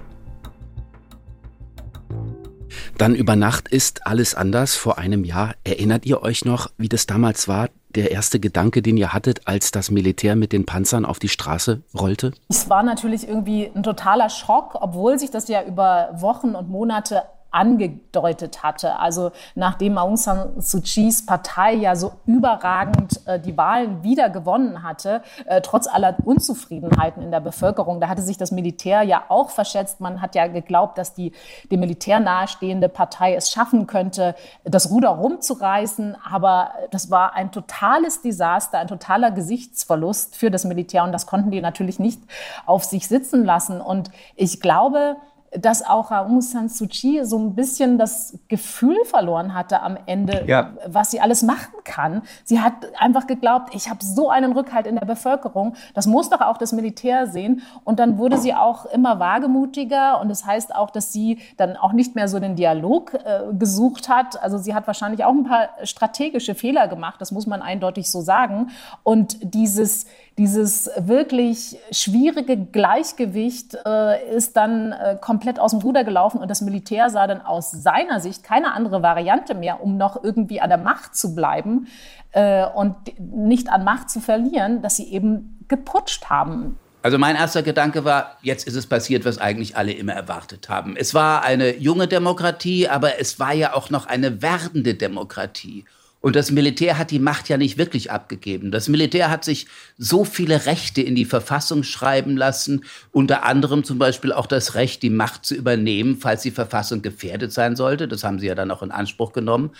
Dann 2.97 3.15
über 3.15 3.35
Nacht 3.35 3.69
ist 3.69 4.05
alles 4.05 4.35
anders. 4.35 4.75
Vor 4.75 4.97
einem 4.97 5.23
Jahr 5.23 5.55
erinnert 5.63 6.05
ihr 6.05 6.21
euch 6.21 6.45
noch, 6.45 6.69
wie 6.77 6.89
das 6.89 7.07
damals 7.07 7.47
war? 7.47 7.69
Der 7.95 8.11
erste 8.11 8.39
Gedanke, 8.39 8.81
den 8.81 8.95
ihr 8.95 9.11
hattet, 9.11 9.47
als 9.47 9.71
das 9.71 9.91
Militär 9.91 10.35
mit 10.35 10.51
den 10.51 10.65
Panzern 10.65 11.05
auf 11.05 11.17
die 11.17 11.29
Straße 11.29 11.81
rollte? 11.97 12.31
Es 12.49 12.69
war 12.69 12.83
natürlich 12.83 13.27
irgendwie 13.27 13.71
ein 13.73 13.83
totaler 13.83 14.29
Schock, 14.29 14.77
obwohl 14.79 15.17
sich 15.17 15.31
das 15.31 15.47
ja 15.47 15.63
über 15.63 16.09
Wochen 16.19 16.53
und 16.53 16.69
Monate 16.69 17.23
angedeutet 17.51 18.63
hatte. 18.63 18.97
Also 18.97 19.31
nachdem 19.55 19.97
Aung 19.97 20.17
San 20.17 20.61
Suu 20.61 20.81
Kyis 20.81 21.25
Partei 21.25 21.73
ja 21.73 21.95
so 21.95 22.13
überragend 22.25 23.25
äh, 23.27 23.39
die 23.39 23.57
Wahlen 23.57 24.03
wieder 24.03 24.29
gewonnen 24.29 24.83
hatte, 24.83 25.21
äh, 25.45 25.61
trotz 25.61 25.87
aller 25.87 26.15
Unzufriedenheiten 26.23 27.21
in 27.21 27.31
der 27.31 27.41
Bevölkerung, 27.41 27.99
da 27.99 28.07
hatte 28.07 28.21
sich 28.21 28.37
das 28.37 28.51
Militär 28.51 29.03
ja 29.03 29.23
auch 29.29 29.49
verschätzt. 29.49 29.99
Man 29.99 30.21
hat 30.21 30.35
ja 30.35 30.47
geglaubt, 30.47 30.97
dass 30.97 31.13
die 31.13 31.33
dem 31.71 31.81
Militär 31.81 32.19
nahestehende 32.19 32.89
Partei 32.89 33.35
es 33.35 33.51
schaffen 33.51 33.87
könnte, 33.87 34.35
das 34.63 34.89
Ruder 34.89 35.09
rumzureißen. 35.09 36.15
Aber 36.23 36.71
das 36.91 37.11
war 37.11 37.35
ein 37.35 37.51
totales 37.51 38.21
Desaster, 38.21 38.79
ein 38.79 38.87
totaler 38.87 39.31
Gesichtsverlust 39.31 40.35
für 40.35 40.51
das 40.51 40.63
Militär. 40.63 41.03
Und 41.03 41.11
das 41.11 41.25
konnten 41.25 41.51
die 41.51 41.61
natürlich 41.61 41.99
nicht 41.99 42.21
auf 42.65 42.83
sich 42.85 43.07
sitzen 43.07 43.43
lassen. 43.43 43.81
Und 43.81 44.11
ich 44.35 44.61
glaube, 44.61 45.17
dass 45.51 45.85
auch 45.85 46.11
Aung 46.11 46.41
San 46.41 46.69
Suu 46.69 46.87
Kyi 46.87 47.25
so 47.25 47.37
ein 47.37 47.55
bisschen 47.55 47.97
das 47.97 48.37
Gefühl 48.47 48.97
verloren 49.03 49.53
hatte 49.53 49.81
am 49.81 49.97
Ende, 50.05 50.45
ja. 50.47 50.71
was 50.87 51.11
sie 51.11 51.19
alles 51.19 51.43
machen 51.43 51.73
kann. 51.83 52.21
Sie 52.45 52.61
hat 52.61 52.73
einfach 52.97 53.27
geglaubt, 53.27 53.75
ich 53.75 53.89
habe 53.89 53.99
so 54.03 54.29
einen 54.29 54.53
Rückhalt 54.53 54.87
in 54.87 54.95
der 54.95 55.05
Bevölkerung, 55.05 55.75
das 55.93 56.07
muss 56.07 56.29
doch 56.29 56.39
auch 56.39 56.57
das 56.57 56.71
Militär 56.71 57.27
sehen. 57.27 57.61
Und 57.83 57.99
dann 57.99 58.17
wurde 58.17 58.37
sie 58.37 58.53
auch 58.53 58.85
immer 58.85 59.19
wagemutiger 59.19 60.21
und 60.21 60.29
das 60.29 60.45
heißt 60.45 60.73
auch, 60.73 60.89
dass 60.89 61.11
sie 61.11 61.39
dann 61.57 61.75
auch 61.75 61.91
nicht 61.91 62.15
mehr 62.15 62.29
so 62.29 62.39
den 62.39 62.55
Dialog 62.55 63.13
äh, 63.13 63.53
gesucht 63.53 64.07
hat. 64.07 64.41
Also 64.41 64.57
sie 64.57 64.73
hat 64.73 64.87
wahrscheinlich 64.87 65.25
auch 65.25 65.31
ein 65.31 65.43
paar 65.43 65.69
strategische 65.83 66.55
Fehler 66.55 66.87
gemacht, 66.87 67.15
das 67.19 67.31
muss 67.31 67.45
man 67.45 67.61
eindeutig 67.61 68.09
so 68.09 68.21
sagen. 68.21 68.69
Und 69.03 69.37
dieses, 69.53 70.05
dieses 70.37 70.89
wirklich 70.97 71.77
schwierige 71.91 72.55
Gleichgewicht 72.57 73.77
äh, 73.85 74.33
ist 74.33 74.55
dann 74.55 74.93
äh, 74.93 75.17
komplett 75.19 75.40
aus 75.59 75.71
dem 75.71 75.79
Ruder 75.81 76.03
gelaufen 76.03 76.39
und 76.39 76.49
das 76.49 76.61
Militär 76.61 77.09
sah 77.09 77.27
dann 77.27 77.41
aus 77.41 77.71
seiner 77.71 78.19
Sicht 78.19 78.43
keine 78.43 78.73
andere 78.73 79.01
Variante 79.01 79.53
mehr, 79.53 79.81
um 79.81 79.97
noch 79.97 80.23
irgendwie 80.23 80.61
an 80.61 80.69
der 80.69 80.77
Macht 80.77 81.15
zu 81.15 81.35
bleiben 81.35 81.87
äh, 82.31 82.65
und 82.65 82.95
nicht 83.19 83.69
an 83.69 83.83
Macht 83.83 84.09
zu 84.09 84.19
verlieren, 84.19 84.81
dass 84.81 84.97
sie 84.97 85.11
eben 85.11 85.65
geputscht 85.67 86.29
haben. 86.29 86.77
Also 87.03 87.17
mein 87.17 87.35
erster 87.35 87.63
Gedanke 87.63 88.05
war, 88.05 88.37
jetzt 88.41 88.67
ist 88.67 88.75
es 88.75 88.85
passiert, 88.85 89.25
was 89.25 89.39
eigentlich 89.39 89.75
alle 89.75 89.91
immer 89.91 90.13
erwartet 90.13 90.69
haben. 90.69 90.95
Es 90.95 91.13
war 91.15 91.43
eine 91.43 91.75
junge 91.77 92.07
Demokratie, 92.07 92.87
aber 92.87 93.19
es 93.19 93.39
war 93.39 93.53
ja 93.53 93.73
auch 93.73 93.89
noch 93.89 94.05
eine 94.05 94.41
werdende 94.43 94.93
Demokratie. 94.93 95.85
Und 96.21 96.35
das 96.35 96.51
Militär 96.51 96.99
hat 96.99 97.09
die 97.09 97.19
Macht 97.19 97.49
ja 97.49 97.57
nicht 97.57 97.79
wirklich 97.79 98.11
abgegeben. 98.11 98.71
Das 98.71 98.87
Militär 98.87 99.31
hat 99.31 99.43
sich 99.43 99.65
so 99.97 100.23
viele 100.23 100.67
Rechte 100.67 101.01
in 101.01 101.15
die 101.15 101.25
Verfassung 101.25 101.83
schreiben 101.83 102.37
lassen, 102.37 102.85
unter 103.11 103.43
anderem 103.43 103.83
zum 103.83 103.97
Beispiel 103.97 104.31
auch 104.31 104.45
das 104.45 104.75
Recht, 104.75 105.01
die 105.01 105.09
Macht 105.09 105.45
zu 105.45 105.55
übernehmen, 105.55 106.17
falls 106.19 106.43
die 106.43 106.51
Verfassung 106.51 107.01
gefährdet 107.01 107.51
sein 107.51 107.75
sollte. 107.75 108.07
Das 108.07 108.23
haben 108.23 108.39
sie 108.39 108.45
ja 108.45 108.55
dann 108.55 108.69
auch 108.69 108.83
in 108.83 108.91
Anspruch 108.91 109.33
genommen. 109.33 109.71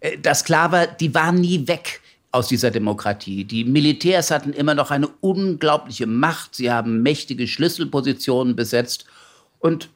Äh, 0.00 0.16
das 0.18 0.44
klar 0.44 0.72
war, 0.72 0.86
die 0.86 1.14
waren 1.14 1.36
nie 1.36 1.68
weg 1.68 2.00
aus 2.32 2.48
dieser 2.48 2.70
Demokratie. 2.70 3.44
Die 3.44 3.64
Militärs 3.64 4.30
hatten 4.30 4.52
immer 4.52 4.74
noch 4.74 4.90
eine 4.90 5.08
unglaubliche 5.20 6.06
Macht. 6.06 6.54
Sie 6.54 6.70
haben 6.70 7.02
mächtige 7.02 7.46
Schlüsselpositionen 7.46 8.56
besetzt. 8.56 9.04
Und 9.58 9.90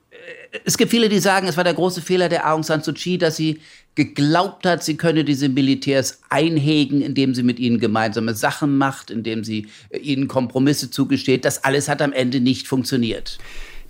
es 0.65 0.79
gibt 0.79 0.91
viele, 0.91 1.09
die 1.09 1.19
sagen, 1.19 1.47
es 1.47 1.57
war 1.57 1.65
der 1.65 1.75
große 1.75 2.03
Fehler 2.03 2.29
der 2.29 2.51
Aung 2.53 2.63
San 2.63 2.83
Suu 2.83 2.93
Kyi, 2.93 3.19
dass 3.19 3.37
sie 3.37 3.61
geglaubt 3.95 4.67
hat, 4.67 4.83
sie 4.83 4.97
könne 4.97 5.25
diese 5.25 5.49
Militärs 5.49 6.21
einhegen, 6.29 7.01
indem 7.01 7.35
sie 7.35 7.43
mit 7.43 7.59
ihnen 7.59 7.79
gemeinsame 7.79 8.35
Sachen 8.35 8.77
macht, 8.77 9.11
indem 9.11 9.45
sie 9.45 9.69
äh, 9.91 9.99
ihnen 9.99 10.29
Kompromisse 10.29 10.91
zugesteht. 10.91 11.45
Das 11.45 11.65
alles 11.65 11.89
hat 11.89 12.03
am 12.03 12.13
Ende 12.13 12.41
nicht 12.41 12.67
funktioniert. 12.67 13.39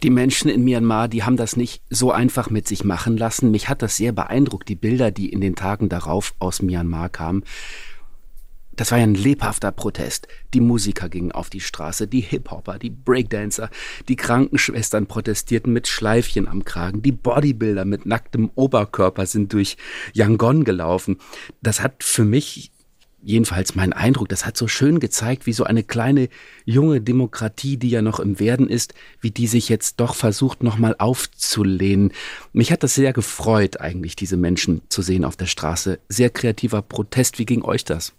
Die 0.03 0.11
Menschen 0.11 0.50
in 0.50 0.64
Myanmar, 0.64 1.09
die 1.09 1.23
haben 1.23 1.37
das 1.37 1.57
nicht 1.57 1.81
so 1.88 2.11
einfach 2.12 2.50
mit 2.50 2.69
sich 2.69 2.85
machen 2.85 3.17
lassen. 3.17 3.50
Mich 3.50 3.69
hat 3.69 3.81
das 3.81 3.97
sehr 3.97 4.12
beeindruckt, 4.12 4.69
die 4.69 4.75
Bilder, 4.75 5.11
die 5.11 5.31
in 5.31 5.41
den 5.41 5.55
Tagen 5.55 5.88
darauf 5.88 6.35
aus 6.38 6.61
Myanmar 6.61 7.09
kamen. 7.09 7.45
Das 8.76 8.90
war 8.90 8.99
ja 8.99 9.04
ein 9.04 9.14
lebhafter 9.14 9.71
Protest. 9.71 10.26
Die 10.52 10.61
Musiker 10.61 11.09
gingen 11.09 11.33
auf 11.33 11.50
die 11.50 11.61
Straße, 11.61 12.09
die 12.09 12.21
Hip-Hopper, 12.21 12.78
die 12.78 12.90
Breakdancer, 12.90 13.71
die 14.09 14.16
Krankenschwestern 14.16 15.07
protestierten 15.07 15.73
mit 15.73 15.87
Schleifchen 15.87 16.49
am 16.49 16.64
Kragen, 16.64 17.02
die 17.02 17.12
Bodybuilder 17.12 17.85
mit 17.85 18.07
nacktem 18.07 18.50
Oberkörper 18.54 19.26
sind 19.26 19.52
durch 19.52 19.76
Yangon 20.12 20.64
gelaufen. 20.64 21.19
Das 21.62 21.81
hat 21.81 22.02
für 22.02 22.25
mich 22.25 22.73
jedenfalls 23.25 23.75
mein 23.75 23.93
Eindruck, 23.93 24.28
das 24.28 24.45
hat 24.45 24.57
so 24.57 24.69
schön 24.69 25.00
gezeigt, 25.00 25.47
wie 25.47 25.52
so 25.52 25.64
eine 25.64 25.83
kleine 25.83 26.28
junge 26.64 27.00
Demokratie, 27.00 27.76
die 27.76 27.88
ja 27.88 28.02
noch 28.02 28.21
im 28.21 28.38
Werden 28.38 28.69
ist, 28.69 28.93
wie 29.21 29.31
die 29.31 29.47
sich 29.47 29.69
jetzt 29.69 29.99
doch 30.00 30.14
versucht, 30.14 30.62
nochmal 30.62 30.95
aufzulehnen. 30.99 32.12
Mich 32.52 32.71
hat 32.71 32.83
das 32.83 32.95
sehr 32.95 33.12
gefreut, 33.12 33.81
eigentlich 33.81 34.14
diese 34.14 34.37
Menschen 34.37 34.83
zu 34.88 35.00
sehen 35.00 35.25
auf 35.25 35.37
der 35.37 35.47
Straße. 35.47 36.00
Sehr 36.09 36.31
kreativer 36.31 36.83
Protest. 36.83 37.38
Wie 37.38 37.47
ging 37.47 37.62
euch 37.62 37.85
das? 37.85 38.12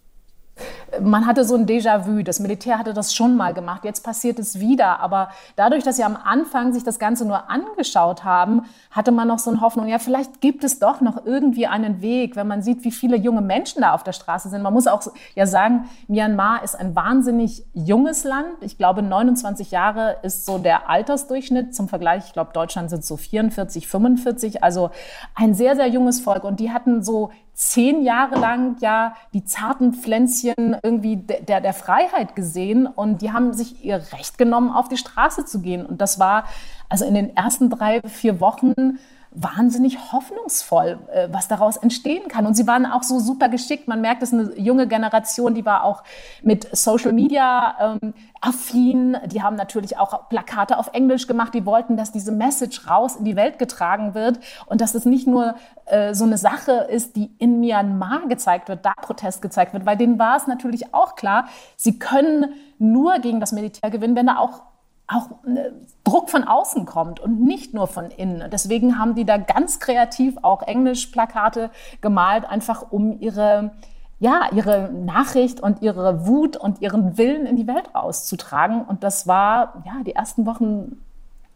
Man 1.02 1.26
hatte 1.26 1.44
so 1.44 1.56
ein 1.56 1.66
Déjà-vu. 1.66 2.24
Das 2.24 2.40
Militär 2.40 2.80
hatte 2.80 2.94
das 2.94 3.14
schon 3.14 3.36
mal 3.36 3.54
gemacht. 3.54 3.84
Jetzt 3.84 4.04
passiert 4.04 4.40
es 4.40 4.60
wieder. 4.60 5.00
Aber 5.00 5.30
dadurch, 5.56 5.84
dass 5.84 5.98
sie 5.98 6.04
am 6.04 6.16
Anfang 6.16 6.74
sich 6.74 6.84
das 6.84 7.00
Ganze 7.00 7.26
nur 7.26 7.50
angeschaut 7.50 8.24
haben, 8.24 8.64
hatte 8.92 9.12
man 9.12 9.28
noch 9.28 9.40
so 9.40 9.52
eine 9.52 9.62
Hoffnung, 9.62 9.88
ja, 9.88 10.00
vielleicht 10.00 10.42
gibt 10.42 10.64
es 10.64 10.80
doch 10.80 11.02
noch 11.02 11.26
irgendwie 11.26 11.68
einen 11.68 12.02
Weg, 12.02 12.36
wenn 12.36 12.48
man 12.48 12.62
sieht, 12.62 12.84
wie 12.84 12.92
viele 12.92 13.18
junge 13.18 13.42
Menschen 13.42 13.82
da 13.82 13.94
auf 13.94 14.04
der 14.04 14.14
Straße 14.14 14.50
sind. 14.50 14.62
Man 14.62 14.74
muss 14.74 14.88
auch 14.88 15.02
ja 15.36 15.46
sagen, 15.46 15.90
Myanmar 16.08 16.64
ist 16.64 16.76
ein 16.76 16.96
wahnsinnig 16.96 17.66
junges 17.74 18.24
Land. 18.24 18.48
Ich 18.62 18.78
glaube, 18.78 19.02
29 19.02 19.72
Jahre 19.72 20.18
ist 20.24 20.46
so 20.46 20.58
der 20.58 20.90
Altersdurchschnitt. 20.90 21.76
Zum 21.76 21.90
Vergleich, 21.90 22.28
ich 22.28 22.34
glaube, 22.34 22.52
Deutschland 22.54 22.90
sind 22.90 23.04
so 23.04 23.18
44, 23.18 23.88
45. 23.88 24.64
Also 24.64 24.92
ein 25.36 25.54
sehr, 25.54 25.76
sehr 25.76 25.88
junges 25.88 26.22
Volk. 26.22 26.44
Und 26.46 26.60
die 26.60 26.72
hatten 26.72 27.04
so 27.04 27.32
zehn 27.56 28.04
Jahre 28.04 28.38
lang 28.38 28.76
ja 28.82 29.16
die 29.34 29.46
zarten 29.46 29.94
Pflänzchen 29.94 30.76
irgendwie 30.84 31.16
der, 31.16 31.62
der 31.62 31.74
Freiheit 31.74 32.36
gesehen 32.36 32.86
und 32.86 33.22
die 33.22 33.32
haben 33.32 33.54
sich 33.54 33.84
ihr 33.84 34.04
Recht 34.12 34.38
genommen, 34.38 34.70
auf 34.70 34.90
die 34.90 34.98
Straße 34.98 35.46
zu 35.46 35.62
gehen. 35.62 35.86
Und 35.86 36.02
das 36.02 36.20
war 36.20 36.46
also 36.90 37.06
in 37.06 37.14
den 37.14 37.36
ersten 37.36 37.70
drei, 37.70 38.02
vier 38.02 38.42
Wochen 38.42 39.00
wahnsinnig 39.36 40.12
hoffnungsvoll, 40.12 41.00
äh, 41.12 41.28
was 41.32 41.48
daraus 41.48 41.78
entstehen 41.78 42.28
kann. 42.30 42.48
Und 42.48 42.56
sie 42.56 42.66
waren 42.68 42.86
auch 42.86 43.04
so 43.04 43.20
super 43.20 43.50
geschickt. 43.50 43.88
Man 43.88 44.02
merkt, 44.02 44.24
es 44.24 44.32
ist 44.32 44.40
eine 44.40 44.60
junge 44.60 44.88
Generation, 44.88 45.54
die 45.54 45.66
war 45.66 45.84
auch 45.84 46.04
mit 46.42 46.76
Social 46.76 47.12
Media 47.12 47.98
ähm, 48.02 48.14
affin. 48.42 49.18
Die 49.26 49.44
haben 49.44 49.56
natürlich 49.56 49.98
auch 49.98 50.30
Plakate 50.30 50.78
auf 50.78 50.90
Englisch 50.94 51.28
gemacht. 51.28 51.54
Die 51.54 51.66
wollten, 51.66 51.98
dass 51.98 52.12
diese 52.12 52.32
Message 52.32 52.88
raus 52.90 53.18
in 53.18 53.26
die 53.26 53.36
Welt 53.36 53.60
getragen 53.60 54.14
wird 54.14 54.40
und 54.68 54.82
dass 54.82 54.96
es 54.96 55.06
nicht 55.06 55.28
nur 55.28 55.56
äh, 55.86 56.14
so 56.14 56.24
eine 56.24 56.38
Sache 56.38 56.72
ist, 56.90 57.16
die 57.16 57.32
in 57.38 57.60
Myanmar 57.60 58.28
gezeigt 58.28 58.70
wird, 58.70 58.86
da 58.86 58.94
Protest 58.94 59.42
gezeigt 59.42 59.74
wird. 59.74 59.86
Weil 59.86 59.98
denen 59.98 60.18
war 60.18 60.38
es 60.38 60.48
natürlich 60.48 60.94
auch 60.94 61.16
klar, 61.16 61.46
sie 61.76 62.00
können 62.00 62.54
nur 62.80 63.20
gegen 63.20 63.40
das 63.40 63.52
Militär 63.52 63.90
gewinnen, 63.90 64.16
wenn 64.16 64.28
da 64.28 64.38
auch 64.38 64.62
auch 65.08 65.30
äh, 65.46 65.72
Druck 66.04 66.30
von 66.30 66.44
außen 66.44 66.86
kommt 66.86 67.20
und 67.20 67.42
nicht 67.42 67.74
nur 67.74 67.88
von 67.88 68.10
innen. 68.10 68.50
Deswegen 68.52 68.98
haben 68.98 69.16
die 69.16 69.26
da 69.26 69.38
ganz 69.38 69.80
kreativ 69.80 70.36
auch 70.42 70.62
Englischplakate 70.64 71.70
gemalt, 72.02 72.46
einfach 72.46 72.92
um 72.92 73.20
ihre 73.20 73.72
ja, 74.18 74.50
ihre 74.54 74.90
Nachricht 74.92 75.60
und 75.60 75.82
ihre 75.82 76.26
Wut 76.26 76.56
und 76.56 76.82
ihren 76.82 77.18
Willen 77.18 77.46
in 77.46 77.58
die 77.58 77.68
Welt 77.68 77.94
rauszutragen. 77.94 78.82
Und 78.82 79.04
das 79.04 79.28
war 79.28 79.84
ja 79.86 80.04
die 80.06 80.16
ersten 80.16 80.46
Wochen 80.46 81.04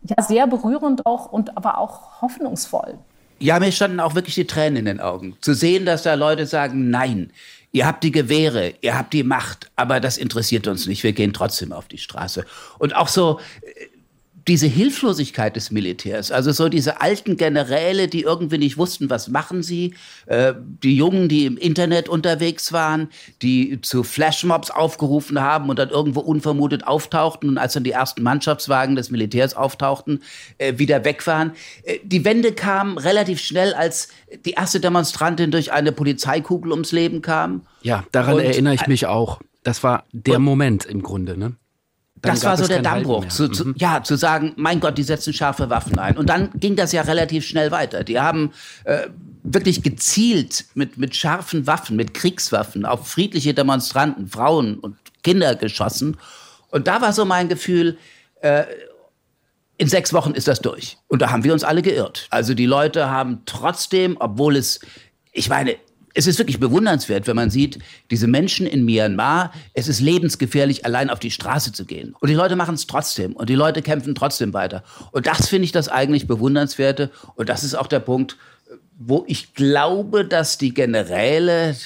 ja 0.03 0.22
sehr 0.22 0.46
berührend 0.46 1.06
auch 1.06 1.32
und 1.32 1.56
aber 1.58 1.77
auch 1.77 2.22
hoffnungsvoll. 2.22 2.98
Ja, 3.39 3.60
mir 3.60 3.72
standen 3.72 4.01
auch 4.01 4.15
wirklich 4.15 4.36
die 4.36 4.46
Tränen 4.46 4.77
in 4.77 4.86
den 4.86 5.00
Augen. 5.00 5.38
Zu 5.39 5.53
sehen, 5.53 5.86
dass 5.86 6.03
da 6.03 6.15
Leute 6.15 6.46
sagen, 6.46 6.89
nein, 6.89 7.32
Ihr 7.72 7.86
habt 7.86 8.04
die 8.04 8.12
Gewehre, 8.12 8.74
ihr 8.82 8.98
habt 8.98 9.14
die 9.14 9.24
Macht, 9.24 9.70
aber 9.76 10.00
das 10.00 10.18
interessiert 10.18 10.68
uns 10.68 10.88
nicht. 10.88 11.04
Wir 11.04 11.14
gehen 11.14 11.34
trotzdem 11.34 11.72
auf 11.72 11.88
die 11.88 12.00
Straße. 12.00 12.46
Und 12.80 12.96
auch 12.96 13.08
so 13.08 13.40
äh, 13.62 13.86
diese 14.50 14.65
Hilflosigkeit 14.65 15.56
des 15.56 15.70
Militärs, 15.70 16.32
also 16.32 16.51
so 16.51 16.70
diese 16.70 17.01
alten 17.01 17.38
Generäle, 17.38 18.08
die 18.08 18.24
irgendwie 18.24 18.58
nicht 18.58 18.77
wussten, 18.77 19.08
was 19.10 19.27
machen 19.27 19.62
sie, 19.62 19.94
äh, 20.25 20.56
die 20.58 20.98
Jungen, 20.98 21.29
die 21.29 21.46
im 21.46 21.56
Internet 21.56 22.10
unterwegs 22.10 22.74
waren, 22.74 23.10
die 23.44 23.79
zu 23.82 24.03
Flashmobs 24.03 24.72
aufgerufen 24.72 25.39
haben 25.39 25.70
und 25.70 25.77
dann 25.77 25.89
irgendwo 25.89 26.22
unvermutet 26.22 26.88
auftauchten 26.88 27.48
und 27.48 27.58
als 27.60 27.74
dann 27.74 27.84
die 27.84 27.91
ersten 27.91 28.24
Mannschaftswagen 28.24 28.96
des 28.96 29.12
Militärs 29.12 29.53
auftauchten, 29.53 30.24
äh, 30.58 30.79
wieder 30.79 31.06
weg 31.06 31.27
waren. 31.27 31.51
Äh, 31.84 32.00
die 32.03 32.25
Wende 32.25 32.51
kam 32.51 32.98
relativ 32.98 33.39
schnell, 33.39 33.75
als 33.75 34.10
die 34.46 34.51
erste 34.51 34.79
Demonstrantin 34.79 35.51
durch 35.51 35.72
eine 35.72 35.91
Polizeikugel 35.91 36.72
ums 36.72 36.91
Leben 36.91 37.22
kam. 37.22 37.68
Ja, 37.84 38.03
daran 38.12 38.36
und, 38.36 38.41
erinnere 38.41 38.74
ich 38.74 38.88
mich 38.88 39.06
auch. 39.06 39.39
Das 39.62 39.84
war 39.84 40.06
der 40.12 40.39
Moment 40.39 40.86
im 40.86 41.03
Grunde, 41.03 41.38
ne? 41.38 41.56
Das 42.22 42.44
war 42.44 42.58
so 42.58 42.68
der 42.68 42.82
Dammbruch. 42.82 43.28
Zu, 43.28 43.50
zu, 43.50 43.66
mhm. 43.66 43.76
Ja, 43.78 44.04
zu 44.04 44.16
sagen, 44.16 44.54
mein 44.58 44.80
Gott, 44.80 44.98
die 44.98 45.04
setzen 45.04 45.34
scharfe 45.34 45.70
Waffen 45.70 45.98
ein. 46.00 46.18
Und 46.18 46.30
dann 46.30 46.50
ging 46.56 46.76
das 46.76 46.92
ja 46.92 47.02
relativ 47.02 47.46
schnell 47.46 47.72
weiter. 47.72 48.04
Die 48.04 48.20
haben 48.20 48.52
äh, 48.84 49.08
wirklich 49.44 49.84
gezielt 49.84 50.66
mit, 50.74 50.98
mit 50.98 51.16
scharfen 51.16 51.66
Waffen, 51.66 51.96
mit 51.96 52.14
Kriegswaffen 52.14 52.86
auf 52.86 53.08
friedliche 53.08 53.54
Demonstranten, 53.54 54.28
Frauen 54.28 54.80
und 54.80 54.98
Kinder 55.24 55.56
geschossen. 55.56 56.18
Und 56.72 56.88
da 56.88 57.02
war 57.02 57.14
so 57.14 57.26
mein 57.26 57.48
Gefühl, 57.48 57.98
äh, 58.42 58.64
in 59.78 59.88
sechs 59.88 60.12
Wochen 60.12 60.32
ist 60.32 60.48
das 60.48 60.60
durch. 60.62 60.98
Und 61.08 61.22
da 61.22 61.32
haben 61.32 61.44
wir 61.44 61.54
uns 61.54 61.64
alle 61.64 61.82
geirrt. 61.82 62.28
Also 62.30 62.54
die 62.54 62.66
Leute 62.66 63.10
haben 63.10 63.44
trotzdem, 63.46 64.18
obwohl 64.20 64.58
es, 64.58 64.82
ich 65.32 65.48
meine, 65.48 65.78
es 66.20 66.28
ist 66.28 66.38
wirklich 66.38 66.60
bewundernswert, 66.60 67.28
wenn 67.28 67.38
man 67.38 67.50
sieht, 67.50 67.80
diese 68.12 68.28
Menschen 68.28 68.68
in 68.68 68.84
Myanmar, 68.84 69.54
es 69.74 69.88
ist 69.88 70.02
lebensgefährlich, 70.02 70.84
allein 70.84 71.10
auf 71.10 71.20
die 71.20 71.32
Straße 71.32 71.72
zu 71.72 71.86
gehen. 71.86 72.14
Und 72.20 72.28
die 72.28 72.36
Leute 72.36 72.58
machen 72.58 72.76
es 72.76 72.88
trotzdem 72.88 73.38
und 73.38 73.50
die 73.50 73.56
Leute 73.56 73.82
kämpfen 73.82 74.16
trotzdem 74.16 74.54
weiter. 74.54 74.84
Und 75.14 75.28
das 75.28 75.48
finde 75.48 75.64
ich 75.64 75.72
das 75.72 75.88
eigentlich 75.88 76.28
Bewundernswerte. 76.28 77.10
Und 77.36 77.48
das 77.48 77.64
ist 77.64 77.74
auch 77.74 77.88
der 77.88 78.02
Punkt, 78.02 78.36
wo 78.98 79.24
ich 79.28 79.54
glaube, 79.54 80.26
dass 80.26 80.58
die 80.58 80.74
Generäle, 80.74 81.78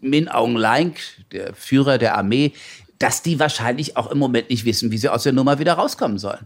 Min 0.00 0.28
Aung 0.28 0.56
Hlaing, 0.56 0.96
der 1.30 1.54
Führer 1.54 1.98
der 1.98 2.18
Armee, 2.18 2.54
dass 2.98 3.22
die 3.22 3.38
wahrscheinlich 3.38 3.96
auch 3.96 4.10
im 4.10 4.18
Moment 4.18 4.50
nicht 4.50 4.64
wissen, 4.64 4.90
wie 4.90 4.98
sie 4.98 5.10
aus 5.10 5.22
der 5.22 5.32
Nummer 5.32 5.60
wieder 5.60 5.74
rauskommen 5.74 6.18
sollen. 6.18 6.44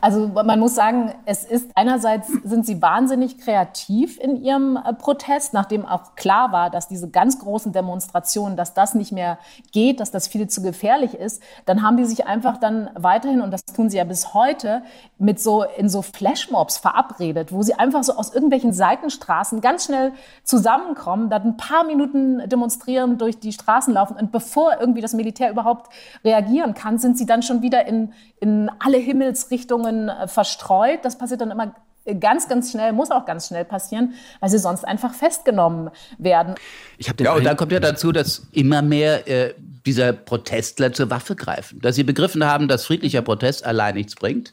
Also 0.00 0.28
man 0.28 0.60
muss 0.60 0.74
sagen, 0.74 1.14
es 1.24 1.44
ist 1.44 1.70
einerseits 1.74 2.28
sind 2.44 2.64
sie 2.64 2.80
wahnsinnig 2.80 3.38
kreativ 3.38 4.20
in 4.20 4.36
ihrem 4.42 4.76
äh, 4.76 4.94
Protest, 4.94 5.52
nachdem 5.52 5.84
auch 5.84 6.14
klar 6.14 6.52
war, 6.52 6.70
dass 6.70 6.86
diese 6.86 7.10
ganz 7.10 7.40
großen 7.40 7.72
Demonstrationen, 7.72 8.56
dass 8.56 8.74
das 8.74 8.94
nicht 8.94 9.10
mehr 9.10 9.38
geht, 9.72 9.98
dass 9.98 10.12
das 10.12 10.28
viel 10.28 10.48
zu 10.48 10.62
gefährlich 10.62 11.14
ist, 11.14 11.42
dann 11.66 11.82
haben 11.82 11.96
die 11.96 12.04
sich 12.04 12.26
einfach 12.26 12.58
dann 12.58 12.88
weiterhin 12.94 13.40
und 13.40 13.50
das 13.50 13.64
tun 13.64 13.90
sie 13.90 13.96
ja 13.96 14.04
bis 14.04 14.32
heute 14.32 14.82
mit 15.18 15.40
so 15.40 15.64
in 15.64 15.88
so 15.88 16.02
Flashmobs 16.02 16.78
verabredet, 16.78 17.52
wo 17.52 17.62
sie 17.62 17.74
einfach 17.74 18.04
so 18.04 18.14
aus 18.14 18.32
irgendwelchen 18.32 18.72
Seitenstraßen 18.72 19.60
ganz 19.60 19.86
schnell 19.86 20.12
zusammenkommen, 20.44 21.30
dann 21.30 21.42
ein 21.42 21.56
paar 21.56 21.84
Minuten 21.84 22.48
demonstrieren, 22.48 23.18
durch 23.18 23.40
die 23.40 23.52
Straßen 23.52 23.92
laufen 23.92 24.16
und 24.16 24.30
bevor 24.30 24.78
irgendwie 24.78 25.00
das 25.00 25.14
Militär 25.14 25.50
überhaupt 25.50 25.90
reagieren 26.24 26.74
kann, 26.74 26.98
sind 26.98 27.18
sie 27.18 27.26
dann 27.26 27.42
schon 27.42 27.62
wieder 27.62 27.86
in 27.86 28.12
in 28.44 28.70
alle 28.78 28.98
Himmelsrichtungen 28.98 29.63
äh, 29.70 30.28
verstreut. 30.28 31.00
Das 31.02 31.18
passiert 31.18 31.40
dann 31.40 31.50
immer 31.50 31.74
ganz, 32.20 32.48
ganz 32.48 32.70
schnell, 32.70 32.92
muss 32.92 33.10
auch 33.10 33.24
ganz 33.24 33.48
schnell 33.48 33.64
passieren, 33.64 34.14
weil 34.40 34.50
sie 34.50 34.58
sonst 34.58 34.84
einfach 34.84 35.14
festgenommen 35.14 35.90
werden. 36.18 36.54
Ich 36.98 37.10
ja, 37.18 37.32
und 37.32 37.44
dann 37.44 37.56
kommt 37.56 37.72
ja 37.72 37.80
dazu, 37.80 38.12
dass 38.12 38.46
immer 38.52 38.82
mehr 38.82 39.26
äh, 39.26 39.54
dieser 39.86 40.12
Protestler 40.12 40.92
zur 40.92 41.10
Waffe 41.10 41.34
greifen. 41.34 41.80
Dass 41.80 41.96
sie 41.96 42.04
begriffen 42.04 42.44
haben, 42.44 42.68
dass 42.68 42.84
friedlicher 42.84 43.22
Protest 43.22 43.64
allein 43.64 43.94
nichts 43.94 44.14
bringt. 44.14 44.52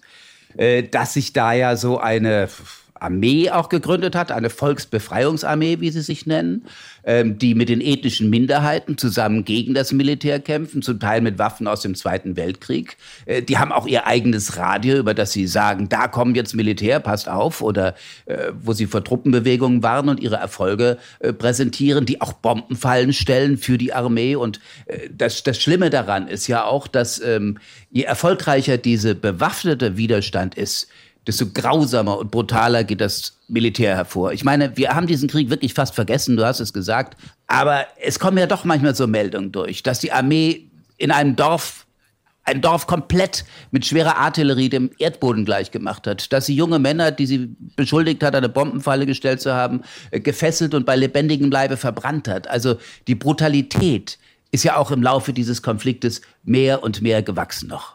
Äh, 0.57 0.83
dass 0.83 1.13
sich 1.13 1.33
da 1.33 1.53
ja 1.53 1.75
so 1.75 1.97
eine 1.97 2.49
Armee 3.01 3.49
auch 3.49 3.69
gegründet 3.69 4.15
hat, 4.15 4.31
eine 4.31 4.49
Volksbefreiungsarmee, 4.49 5.79
wie 5.79 5.89
sie 5.89 6.01
sich 6.01 6.25
nennen, 6.25 6.65
ähm, 7.03 7.37
die 7.37 7.55
mit 7.55 7.69
den 7.69 7.81
ethnischen 7.81 8.29
Minderheiten 8.29 8.97
zusammen 8.97 9.43
gegen 9.43 9.73
das 9.73 9.91
Militär 9.91 10.39
kämpfen, 10.39 10.81
zum 10.81 10.99
Teil 10.99 11.21
mit 11.21 11.39
Waffen 11.39 11.67
aus 11.67 11.81
dem 11.81 11.95
Zweiten 11.95 12.35
Weltkrieg. 12.35 12.97
Äh, 13.25 13.41
die 13.41 13.57
haben 13.57 13.71
auch 13.71 13.87
ihr 13.87 14.05
eigenes 14.05 14.57
Radio, 14.57 14.97
über 14.97 15.13
das 15.13 15.31
sie 15.31 15.47
sagen, 15.47 15.89
da 15.89 16.07
kommen 16.07 16.35
jetzt 16.35 16.53
Militär, 16.53 16.99
passt 16.99 17.27
auf, 17.27 17.61
oder 17.61 17.95
äh, 18.25 18.51
wo 18.61 18.73
sie 18.73 18.85
vor 18.85 19.03
Truppenbewegungen 19.03 19.81
warnen 19.81 20.09
und 20.09 20.19
ihre 20.19 20.35
Erfolge 20.35 20.97
äh, 21.19 21.33
präsentieren, 21.33 22.05
die 22.05 22.21
auch 22.21 22.33
Bombenfallen 22.33 23.13
stellen 23.13 23.57
für 23.57 23.77
die 23.77 23.93
Armee. 23.93 24.35
Und 24.35 24.59
äh, 24.85 25.09
das, 25.11 25.43
das 25.43 25.59
Schlimme 25.59 25.89
daran 25.89 26.27
ist 26.27 26.47
ja 26.47 26.65
auch, 26.65 26.87
dass 26.87 27.19
ähm, 27.21 27.57
je 27.89 28.03
erfolgreicher 28.03 28.77
diese 28.77 29.15
bewaffnete 29.15 29.97
Widerstand 29.97 30.55
ist, 30.55 30.87
desto 31.27 31.45
grausamer 31.47 32.17
und 32.17 32.31
brutaler 32.31 32.83
geht 32.83 33.01
das 33.01 33.37
Militär 33.47 33.95
hervor. 33.95 34.33
Ich 34.33 34.43
meine, 34.43 34.75
wir 34.77 34.95
haben 34.95 35.07
diesen 35.07 35.29
Krieg 35.29 35.49
wirklich 35.49 35.73
fast 35.73 35.93
vergessen, 35.93 36.35
du 36.35 36.45
hast 36.45 36.59
es 36.59 36.73
gesagt, 36.73 37.17
aber 37.47 37.85
es 38.01 38.19
kommen 38.19 38.37
ja 38.37 38.47
doch 38.47 38.63
manchmal 38.63 38.95
so 38.95 39.07
Meldungen 39.07 39.51
durch, 39.51 39.83
dass 39.83 39.99
die 39.99 40.11
Armee 40.11 40.69
in 40.97 41.11
einem 41.11 41.35
Dorf 41.35 41.85
ein 42.43 42.61
Dorf 42.61 42.87
komplett 42.87 43.45
mit 43.69 43.85
schwerer 43.85 44.17
Artillerie 44.17 44.69
dem 44.69 44.89
Erdboden 44.97 45.45
gleichgemacht 45.45 46.07
hat, 46.07 46.33
dass 46.33 46.47
sie 46.47 46.55
junge 46.55 46.79
Männer, 46.79 47.11
die 47.11 47.27
sie 47.27 47.55
beschuldigt 47.75 48.23
hat, 48.23 48.35
eine 48.35 48.49
Bombenfalle 48.49 49.05
gestellt 49.05 49.41
zu 49.41 49.53
haben, 49.53 49.81
äh, 50.09 50.19
gefesselt 50.19 50.73
und 50.73 50.85
bei 50.85 50.95
lebendigem 50.95 51.51
Leibe 51.51 51.77
verbrannt 51.77 52.27
hat. 52.27 52.47
Also 52.47 52.77
die 53.07 53.15
Brutalität 53.15 54.17
ist 54.51 54.63
ja 54.63 54.75
auch 54.75 54.91
im 54.91 55.03
Laufe 55.03 55.33
dieses 55.33 55.61
Konfliktes 55.61 56.21
mehr 56.43 56.83
und 56.83 57.01
mehr 57.01 57.21
gewachsen 57.21 57.69
noch. 57.69 57.93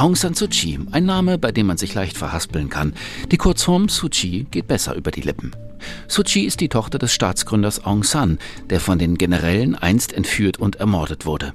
Aung 0.00 0.16
San 0.16 0.32
Suu 0.32 0.48
Kyi, 0.48 0.78
ein 0.92 1.04
Name, 1.04 1.36
bei 1.36 1.52
dem 1.52 1.66
man 1.66 1.76
sich 1.76 1.92
leicht 1.92 2.16
verhaspeln 2.16 2.70
kann. 2.70 2.94
Die 3.30 3.36
Kurzform 3.36 3.90
Suu 3.90 4.08
Kyi 4.08 4.46
geht 4.50 4.66
besser 4.66 4.94
über 4.94 5.10
die 5.10 5.20
Lippen. 5.20 5.50
Suu 6.08 6.22
Kyi 6.22 6.46
ist 6.46 6.60
die 6.60 6.70
Tochter 6.70 6.98
des 6.98 7.12
Staatsgründers 7.12 7.84
Aung 7.84 8.02
San, 8.02 8.38
der 8.70 8.80
von 8.80 8.98
den 8.98 9.18
Generälen 9.18 9.74
einst 9.74 10.14
entführt 10.14 10.56
und 10.56 10.76
ermordet 10.76 11.26
wurde. 11.26 11.52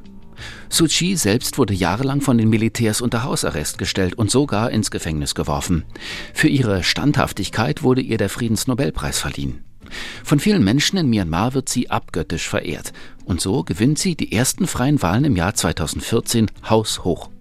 Suu 0.70 0.86
Kyi 0.86 1.16
selbst 1.16 1.58
wurde 1.58 1.74
jahrelang 1.74 2.22
von 2.22 2.38
den 2.38 2.52
Militärs 2.52 3.02
unter 3.02 3.24
Hausarrest 3.24 3.80
gestellt 3.80 4.14
und 4.14 4.30
sogar 4.30 4.70
ins 4.70 4.92
Gefängnis 4.92 5.34
geworfen. 5.34 5.84
Für 6.32 6.48
ihre 6.48 6.84
Standhaftigkeit 6.84 7.82
wurde 7.82 8.02
ihr 8.02 8.20
der 8.20 8.30
Friedensnobelpreis 8.30 9.18
verliehen. 9.18 9.64
Von 10.24 10.40
vielen 10.40 10.64
Menschen 10.64 10.98
in 10.98 11.10
Myanmar 11.10 11.56
wird 11.56 11.68
sie 11.68 11.90
abgöttisch 11.90 12.48
verehrt. 12.48 12.94
Und 13.24 13.42
so 13.42 13.64
gewinnt 13.64 13.98
sie 13.98 14.14
die 14.14 14.34
ersten 14.34 14.68
freien 14.68 15.02
Wahlen 15.02 15.26
im 15.26 15.36
Jahr 15.36 15.56
2014 15.56 16.52
haushoch. 16.70 17.32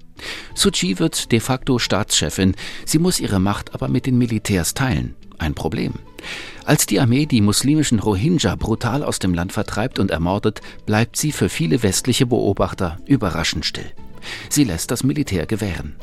Suu 0.55 0.71
wird 0.71 1.33
de 1.33 1.41
facto 1.41 1.79
Staatschefin, 1.79 2.55
sie 2.85 2.99
muss 2.99 3.21
ihre 3.21 3.41
Macht 3.41 3.75
aber 3.75 3.89
mit 3.89 4.07
den 4.07 4.19
Militärs 4.19 4.75
teilen. 4.75 5.15
Ein 5.39 5.55
Problem. 5.55 5.95
Als 6.65 6.87
die 6.87 7.01
Armee 7.01 7.27
die 7.27 7.41
muslimischen 7.41 7.99
Rohingya 7.99 8.55
brutal 8.55 9.03
aus 9.03 9.19
dem 9.19 9.35
Land 9.35 9.53
vertreibt 9.53 9.99
und 9.99 10.11
ermordet, 10.11 10.61
bleibt 10.87 11.17
sie 11.17 11.33
für 11.33 11.49
viele 11.49 11.83
westliche 11.83 12.27
Beobachter 12.27 12.99
überraschend 13.07 13.67
still. 13.67 13.91
Sie 14.49 14.65
lässt 14.65 14.91
das 14.91 15.05
Militär 15.05 15.47
gewähren. 15.47 15.97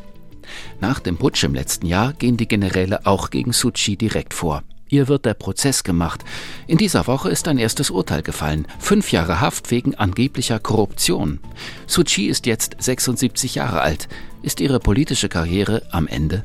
Nach 0.79 0.99
dem 0.99 1.17
Putsch 1.17 1.43
im 1.43 1.55
letzten 1.55 1.87
Jahr 1.87 2.13
gehen 2.13 2.37
die 2.37 2.47
Generäle 2.47 3.05
auch 3.05 3.29
gegen 3.29 3.53
Suu 3.53 3.71
direkt 3.71 4.33
vor. 4.33 4.63
Ihr 4.91 5.07
wird 5.07 5.23
der 5.25 5.35
Prozess 5.35 5.85
gemacht. 5.85 6.25
In 6.67 6.77
dieser 6.77 7.07
Woche 7.07 7.29
ist 7.29 7.47
ein 7.47 7.57
erstes 7.57 7.89
Urteil 7.91 8.21
gefallen. 8.23 8.67
Fünf 8.77 9.13
Jahre 9.13 9.39
Haft 9.39 9.71
wegen 9.71 9.95
angeblicher 9.95 10.59
Korruption. 10.59 11.39
Suu 11.87 12.03
Kyi 12.03 12.27
ist 12.27 12.45
jetzt 12.45 12.75
76 12.77 13.55
Jahre 13.55 13.79
alt. 13.79 14.09
Ist 14.41 14.59
ihre 14.59 14.81
politische 14.81 15.29
Karriere 15.29 15.83
am 15.91 16.07
Ende? 16.07 16.43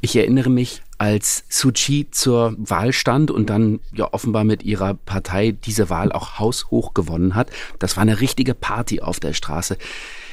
Ich 0.00 0.14
erinnere 0.14 0.48
mich, 0.48 0.82
als 0.96 1.42
Suu 1.48 1.72
Kyi 1.72 2.08
zur 2.12 2.54
Wahl 2.56 2.92
stand 2.92 3.32
und 3.32 3.50
dann 3.50 3.80
ja 3.92 4.12
offenbar 4.12 4.44
mit 4.44 4.62
ihrer 4.62 4.94
Partei 4.94 5.50
diese 5.50 5.90
Wahl 5.90 6.12
auch 6.12 6.38
haushoch 6.38 6.94
gewonnen 6.94 7.34
hat. 7.34 7.50
Das 7.80 7.96
war 7.96 8.02
eine 8.02 8.20
richtige 8.20 8.54
Party 8.54 9.00
auf 9.00 9.18
der 9.18 9.32
Straße. 9.32 9.76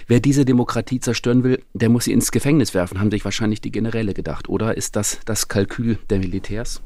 Wer 0.10 0.22
diese 0.22 0.46
Demokratie 0.46 1.02
zerstören 1.02 1.44
will, 1.44 1.62
der 1.74 1.90
muss 1.90 2.06
sie 2.06 2.14
ins 2.14 2.32
Gefängnis 2.32 2.74
werfen, 2.74 3.02
haben 3.02 3.12
sich 3.12 3.26
wahrscheinlich 3.26 3.60
die 3.60 3.72
Generäle 3.72 4.14
gedacht. 4.14 4.48
Oder 4.48 4.78
ist 4.78 4.96
das 4.96 5.20
das 5.26 5.50
Kalkül 5.50 6.00
der 6.10 6.20
Militärs? 6.20 6.82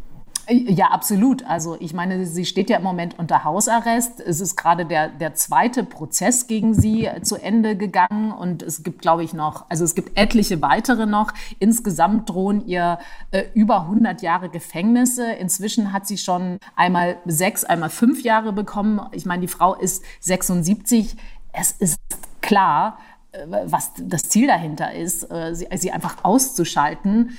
Ja, 0.49 0.87
absolut. 0.87 1.45
Also 1.45 1.77
ich 1.79 1.93
meine, 1.93 2.25
sie 2.25 2.45
steht 2.45 2.71
ja 2.71 2.77
im 2.77 2.83
Moment 2.83 3.19
unter 3.19 3.43
Hausarrest. 3.43 4.19
Es 4.21 4.41
ist 4.41 4.55
gerade 4.55 4.87
der, 4.87 5.07
der 5.09 5.35
zweite 5.35 5.83
Prozess 5.83 6.47
gegen 6.47 6.73
sie 6.73 7.07
zu 7.21 7.35
Ende 7.35 7.77
gegangen 7.77 8.31
und 8.31 8.63
es 8.63 8.81
gibt, 8.81 9.03
glaube 9.03 9.23
ich, 9.23 9.33
noch, 9.33 9.69
also 9.69 9.83
es 9.83 9.93
gibt 9.93 10.17
etliche 10.17 10.59
weitere 10.63 11.05
noch. 11.05 11.31
Insgesamt 11.59 12.27
drohen 12.27 12.65
ihr 12.65 12.97
äh, 13.29 13.43
über 13.53 13.81
100 13.81 14.23
Jahre 14.23 14.49
Gefängnisse. 14.49 15.31
Inzwischen 15.33 15.93
hat 15.93 16.07
sie 16.07 16.17
schon 16.17 16.57
einmal 16.75 17.17
sechs, 17.25 17.63
einmal 17.63 17.91
fünf 17.91 18.23
Jahre 18.23 18.51
bekommen. 18.51 18.99
Ich 19.11 19.27
meine, 19.27 19.41
die 19.41 19.47
Frau 19.47 19.75
ist 19.75 20.03
76. 20.21 21.15
Es 21.53 21.71
ist 21.71 21.99
klar, 22.41 22.97
äh, 22.97 23.10
was 23.55 23.91
das 23.97 24.23
Ziel 24.23 24.47
dahinter 24.47 24.93
ist, 24.93 25.29
äh, 25.31 25.55
sie, 25.55 25.67
sie, 25.75 25.91
einfach 25.91 26.23
auszuschalten. 26.23 27.31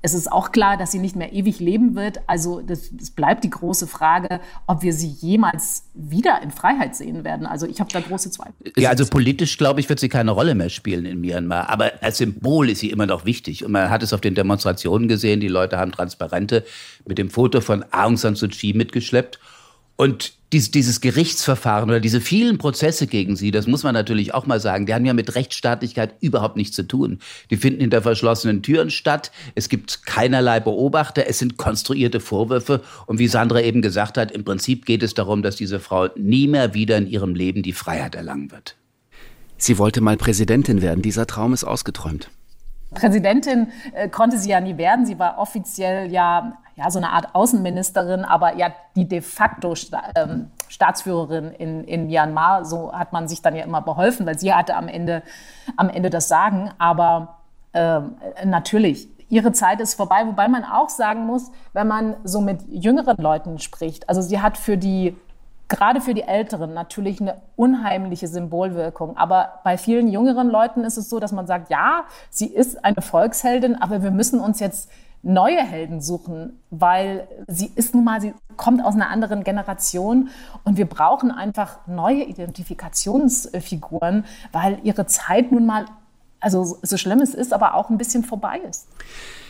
Es 0.00 0.14
ist 0.14 0.30
auch 0.30 0.52
klar, 0.52 0.76
dass 0.76 0.92
sie 0.92 1.00
nicht 1.00 1.16
mehr 1.16 1.32
ewig 1.32 1.58
leben 1.58 1.96
wird. 1.96 2.20
Also 2.28 2.60
das, 2.60 2.90
das, 2.92 3.10
bleibt 3.10 3.42
die 3.42 3.50
große 3.50 3.88
Frage, 3.88 4.40
ob 4.66 4.82
wir 4.82 4.92
sie 4.92 5.08
jemals 5.08 5.86
wieder 5.94 6.40
in 6.42 6.52
Freiheit 6.52 6.94
sehen 6.94 7.24
werden. 7.24 7.46
Also 7.46 7.66
ich 7.66 7.80
habe 7.80 7.90
da 7.90 7.98
große 7.98 8.30
Zweifel. 8.30 8.54
Ja, 8.76 8.90
also 8.90 9.06
politisch, 9.06 9.58
glaube 9.58 9.80
ich, 9.80 9.88
wird 9.88 9.98
sie 9.98 10.08
keine 10.08 10.30
Rolle 10.30 10.54
mehr 10.54 10.68
spielen 10.68 11.04
in 11.04 11.20
Myanmar. 11.20 11.68
Aber 11.68 11.92
als 12.00 12.18
Symbol 12.18 12.70
ist 12.70 12.78
sie 12.80 12.90
immer 12.90 13.06
noch 13.06 13.24
wichtig. 13.24 13.64
Und 13.64 13.72
man 13.72 13.90
hat 13.90 14.04
es 14.04 14.12
auf 14.12 14.20
den 14.20 14.36
Demonstrationen 14.36 15.08
gesehen. 15.08 15.40
Die 15.40 15.48
Leute 15.48 15.78
haben 15.78 15.90
Transparente 15.90 16.64
mit 17.06 17.18
dem 17.18 17.30
Foto 17.30 17.60
von 17.60 17.84
Aung 17.90 18.16
San 18.16 18.36
Suu 18.36 18.48
Kyi 18.48 18.74
mitgeschleppt. 18.74 19.40
Und 19.96 20.37
dies, 20.52 20.70
dieses 20.70 21.00
Gerichtsverfahren 21.00 21.90
oder 21.90 22.00
diese 22.00 22.20
vielen 22.20 22.58
Prozesse 22.58 23.06
gegen 23.06 23.36
sie, 23.36 23.50
das 23.50 23.66
muss 23.66 23.82
man 23.82 23.92
natürlich 23.94 24.32
auch 24.32 24.46
mal 24.46 24.60
sagen, 24.60 24.86
die 24.86 24.94
haben 24.94 25.04
ja 25.04 25.12
mit 25.12 25.34
Rechtsstaatlichkeit 25.34 26.14
überhaupt 26.20 26.56
nichts 26.56 26.74
zu 26.74 26.84
tun. 26.84 27.18
Die 27.50 27.56
finden 27.56 27.80
hinter 27.80 28.00
verschlossenen 28.00 28.62
Türen 28.62 28.90
statt. 28.90 29.30
Es 29.54 29.68
gibt 29.68 30.06
keinerlei 30.06 30.60
Beobachter. 30.60 31.26
Es 31.26 31.38
sind 31.38 31.58
konstruierte 31.58 32.20
Vorwürfe. 32.20 32.82
Und 33.06 33.18
wie 33.18 33.28
Sandra 33.28 33.60
eben 33.60 33.82
gesagt 33.82 34.16
hat, 34.16 34.30
im 34.32 34.44
Prinzip 34.44 34.86
geht 34.86 35.02
es 35.02 35.14
darum, 35.14 35.42
dass 35.42 35.56
diese 35.56 35.80
Frau 35.80 36.08
nie 36.16 36.48
mehr 36.48 36.72
wieder 36.72 36.96
in 36.96 37.06
ihrem 37.06 37.34
Leben 37.34 37.62
die 37.62 37.72
Freiheit 37.72 38.14
erlangen 38.14 38.50
wird. 38.50 38.76
Sie 39.58 39.76
wollte 39.76 40.00
mal 40.00 40.16
Präsidentin 40.16 40.80
werden. 40.80 41.02
Dieser 41.02 41.26
Traum 41.26 41.52
ist 41.52 41.64
ausgeträumt. 41.64 42.30
Präsidentin 42.94 43.68
äh, 43.92 44.08
konnte 44.08 44.38
sie 44.38 44.50
ja 44.50 44.60
nie 44.60 44.76
werden. 44.76 45.06
Sie 45.06 45.18
war 45.18 45.38
offiziell 45.38 46.10
ja, 46.10 46.58
ja 46.76 46.90
so 46.90 46.98
eine 46.98 47.10
Art 47.10 47.34
Außenministerin, 47.34 48.24
aber 48.24 48.56
ja 48.56 48.72
die 48.96 49.06
de 49.06 49.20
facto 49.20 49.74
Sta 49.74 50.02
ähm, 50.14 50.50
Staatsführerin 50.68 51.52
in, 51.52 51.84
in 51.84 52.06
Myanmar. 52.06 52.64
So 52.64 52.92
hat 52.92 53.12
man 53.12 53.28
sich 53.28 53.42
dann 53.42 53.54
ja 53.56 53.64
immer 53.64 53.82
beholfen, 53.82 54.26
weil 54.26 54.38
sie 54.38 54.52
hatte 54.52 54.76
am 54.76 54.88
Ende, 54.88 55.22
am 55.76 55.88
Ende 55.88 56.10
das 56.10 56.28
Sagen. 56.28 56.70
Aber 56.78 57.38
ähm, 57.74 58.16
natürlich, 58.44 59.08
ihre 59.28 59.52
Zeit 59.52 59.80
ist 59.80 59.94
vorbei, 59.94 60.26
wobei 60.26 60.48
man 60.48 60.64
auch 60.64 60.88
sagen 60.88 61.26
muss, 61.26 61.50
wenn 61.72 61.86
man 61.86 62.16
so 62.24 62.40
mit 62.40 62.62
jüngeren 62.68 63.16
Leuten 63.18 63.58
spricht, 63.58 64.08
also 64.08 64.22
sie 64.22 64.40
hat 64.40 64.56
für 64.56 64.76
die 64.76 65.16
gerade 65.68 66.00
für 66.00 66.14
die 66.14 66.22
Älteren 66.22 66.74
natürlich 66.74 67.20
eine 67.20 67.36
unheimliche 67.56 68.26
Symbolwirkung. 68.26 69.16
Aber 69.16 69.60
bei 69.64 69.76
vielen 69.76 70.08
jüngeren 70.08 70.48
Leuten 70.48 70.84
ist 70.84 70.96
es 70.96 71.10
so, 71.10 71.20
dass 71.20 71.32
man 71.32 71.46
sagt, 71.46 71.70
ja, 71.70 72.04
sie 72.30 72.46
ist 72.46 72.84
eine 72.84 73.02
Volksheldin, 73.02 73.80
aber 73.80 74.02
wir 74.02 74.10
müssen 74.10 74.40
uns 74.40 74.60
jetzt 74.60 74.90
neue 75.22 75.58
Helden 75.58 76.00
suchen, 76.00 76.60
weil 76.70 77.28
sie 77.46 77.70
ist 77.74 77.94
nun 77.94 78.04
mal, 78.04 78.20
sie 78.20 78.34
kommt 78.56 78.84
aus 78.84 78.94
einer 78.94 79.10
anderen 79.10 79.44
Generation 79.44 80.30
und 80.64 80.76
wir 80.76 80.86
brauchen 80.86 81.30
einfach 81.30 81.86
neue 81.86 82.24
Identifikationsfiguren, 82.24 84.24
weil 84.52 84.78
ihre 84.84 85.06
Zeit 85.06 85.52
nun 85.52 85.66
mal, 85.66 85.86
also 86.40 86.78
so 86.82 86.96
schlimm 86.96 87.20
es 87.20 87.34
ist, 87.34 87.52
aber 87.52 87.74
auch 87.74 87.90
ein 87.90 87.98
bisschen 87.98 88.24
vorbei 88.24 88.60
ist. 88.68 88.88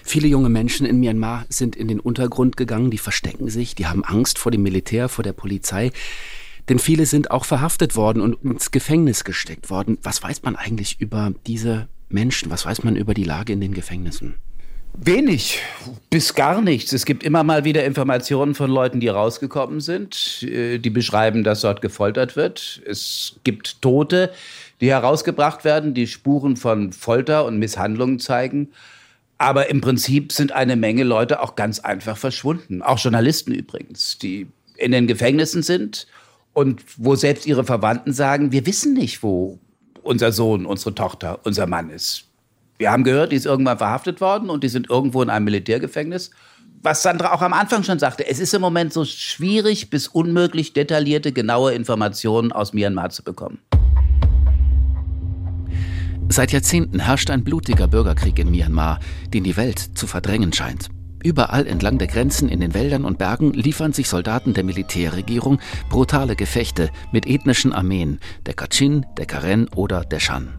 Viele 0.04 0.28
junge 0.28 0.48
Menschen 0.48 0.86
in 0.86 1.00
Myanmar 1.00 1.46
sind 1.48 1.76
in 1.76 1.88
den 1.88 2.00
Untergrund 2.00 2.56
gegangen, 2.56 2.90
die 2.90 2.98
verstecken 2.98 3.48
sich, 3.50 3.74
die 3.74 3.86
haben 3.86 4.04
Angst 4.04 4.38
vor 4.38 4.52
dem 4.52 4.62
Militär, 4.62 5.08
vor 5.08 5.22
der 5.22 5.32
Polizei. 5.32 5.92
Denn 6.68 6.78
viele 6.78 7.06
sind 7.06 7.30
auch 7.30 7.44
verhaftet 7.44 7.96
worden 7.96 8.20
und 8.20 8.42
ins 8.44 8.70
Gefängnis 8.70 9.24
gesteckt 9.24 9.70
worden. 9.70 9.98
Was 10.02 10.22
weiß 10.22 10.42
man 10.42 10.56
eigentlich 10.56 11.00
über 11.00 11.32
diese 11.46 11.88
Menschen? 12.08 12.50
Was 12.50 12.66
weiß 12.66 12.84
man 12.84 12.96
über 12.96 13.14
die 13.14 13.24
Lage 13.24 13.52
in 13.52 13.60
den 13.60 13.72
Gefängnissen? 13.72 14.34
Wenig, 14.94 15.60
bis 16.10 16.34
gar 16.34 16.60
nichts. 16.60 16.92
Es 16.92 17.04
gibt 17.04 17.22
immer 17.22 17.44
mal 17.44 17.64
wieder 17.64 17.84
Informationen 17.84 18.54
von 18.54 18.70
Leuten, 18.70 19.00
die 19.00 19.08
rausgekommen 19.08 19.80
sind, 19.80 20.42
äh, 20.42 20.78
die 20.78 20.90
beschreiben, 20.90 21.44
dass 21.44 21.60
dort 21.60 21.82
gefoltert 21.82 22.34
wird. 22.34 22.82
Es 22.84 23.36
gibt 23.44 23.80
Tote, 23.80 24.32
die 24.80 24.90
herausgebracht 24.90 25.64
werden, 25.64 25.94
die 25.94 26.06
Spuren 26.06 26.56
von 26.56 26.92
Folter 26.92 27.44
und 27.44 27.58
Misshandlungen 27.58 28.18
zeigen. 28.18 28.68
Aber 29.38 29.70
im 29.70 29.80
Prinzip 29.80 30.32
sind 30.32 30.52
eine 30.52 30.74
Menge 30.74 31.04
Leute 31.04 31.40
auch 31.40 31.54
ganz 31.54 31.78
einfach 31.78 32.16
verschwunden. 32.16 32.82
Auch 32.82 32.98
Journalisten 32.98 33.52
übrigens, 33.52 34.18
die 34.18 34.48
in 34.76 34.90
den 34.90 35.06
Gefängnissen 35.06 35.62
sind 35.62 36.08
und 36.52 36.82
wo 36.96 37.14
selbst 37.14 37.46
ihre 37.46 37.64
Verwandten 37.64 38.12
sagen, 38.12 38.50
wir 38.50 38.66
wissen 38.66 38.94
nicht, 38.94 39.22
wo 39.22 39.58
unser 40.02 40.32
Sohn, 40.32 40.66
unsere 40.66 40.94
Tochter, 40.94 41.38
unser 41.44 41.66
Mann 41.66 41.90
ist. 41.90 42.24
Wir 42.78 42.90
haben 42.90 43.04
gehört, 43.04 43.32
die 43.32 43.36
ist 43.36 43.46
irgendwann 43.46 43.78
verhaftet 43.78 44.20
worden 44.20 44.50
und 44.50 44.64
die 44.64 44.68
sind 44.68 44.90
irgendwo 44.90 45.22
in 45.22 45.30
einem 45.30 45.44
Militärgefängnis. 45.44 46.30
Was 46.82 47.02
Sandra 47.02 47.32
auch 47.32 47.42
am 47.42 47.52
Anfang 47.52 47.82
schon 47.82 47.98
sagte, 47.98 48.26
es 48.26 48.38
ist 48.38 48.54
im 48.54 48.60
Moment 48.60 48.92
so 48.92 49.04
schwierig 49.04 49.90
bis 49.90 50.06
unmöglich 50.06 50.72
detaillierte, 50.72 51.32
genaue 51.32 51.74
Informationen 51.74 52.52
aus 52.52 52.72
Myanmar 52.72 53.10
zu 53.10 53.24
bekommen. 53.24 53.58
Seit 56.30 56.52
Jahrzehnten 56.52 57.00
herrscht 57.00 57.30
ein 57.30 57.42
blutiger 57.42 57.88
Bürgerkrieg 57.88 58.38
in 58.38 58.50
Myanmar, 58.50 59.00
den 59.32 59.44
die 59.44 59.56
Welt 59.56 59.78
zu 59.78 60.06
verdrängen 60.06 60.52
scheint. 60.52 60.90
Überall 61.24 61.66
entlang 61.66 61.98
der 61.98 62.06
Grenzen 62.06 62.48
in 62.48 62.60
den 62.60 62.74
Wäldern 62.74 63.04
und 63.04 63.18
Bergen 63.18 63.52
liefern 63.52 63.92
sich 63.92 64.08
Soldaten 64.08 64.54
der 64.54 64.62
Militärregierung 64.62 65.58
brutale 65.88 66.36
Gefechte 66.36 66.90
mit 67.12 67.26
ethnischen 67.26 67.72
Armeen, 67.72 68.20
der 68.46 68.54
Kachin, 68.54 69.06
der 69.16 69.26
Karen 69.26 69.68
oder 69.68 70.04
der 70.04 70.20
Shan. 70.20 70.58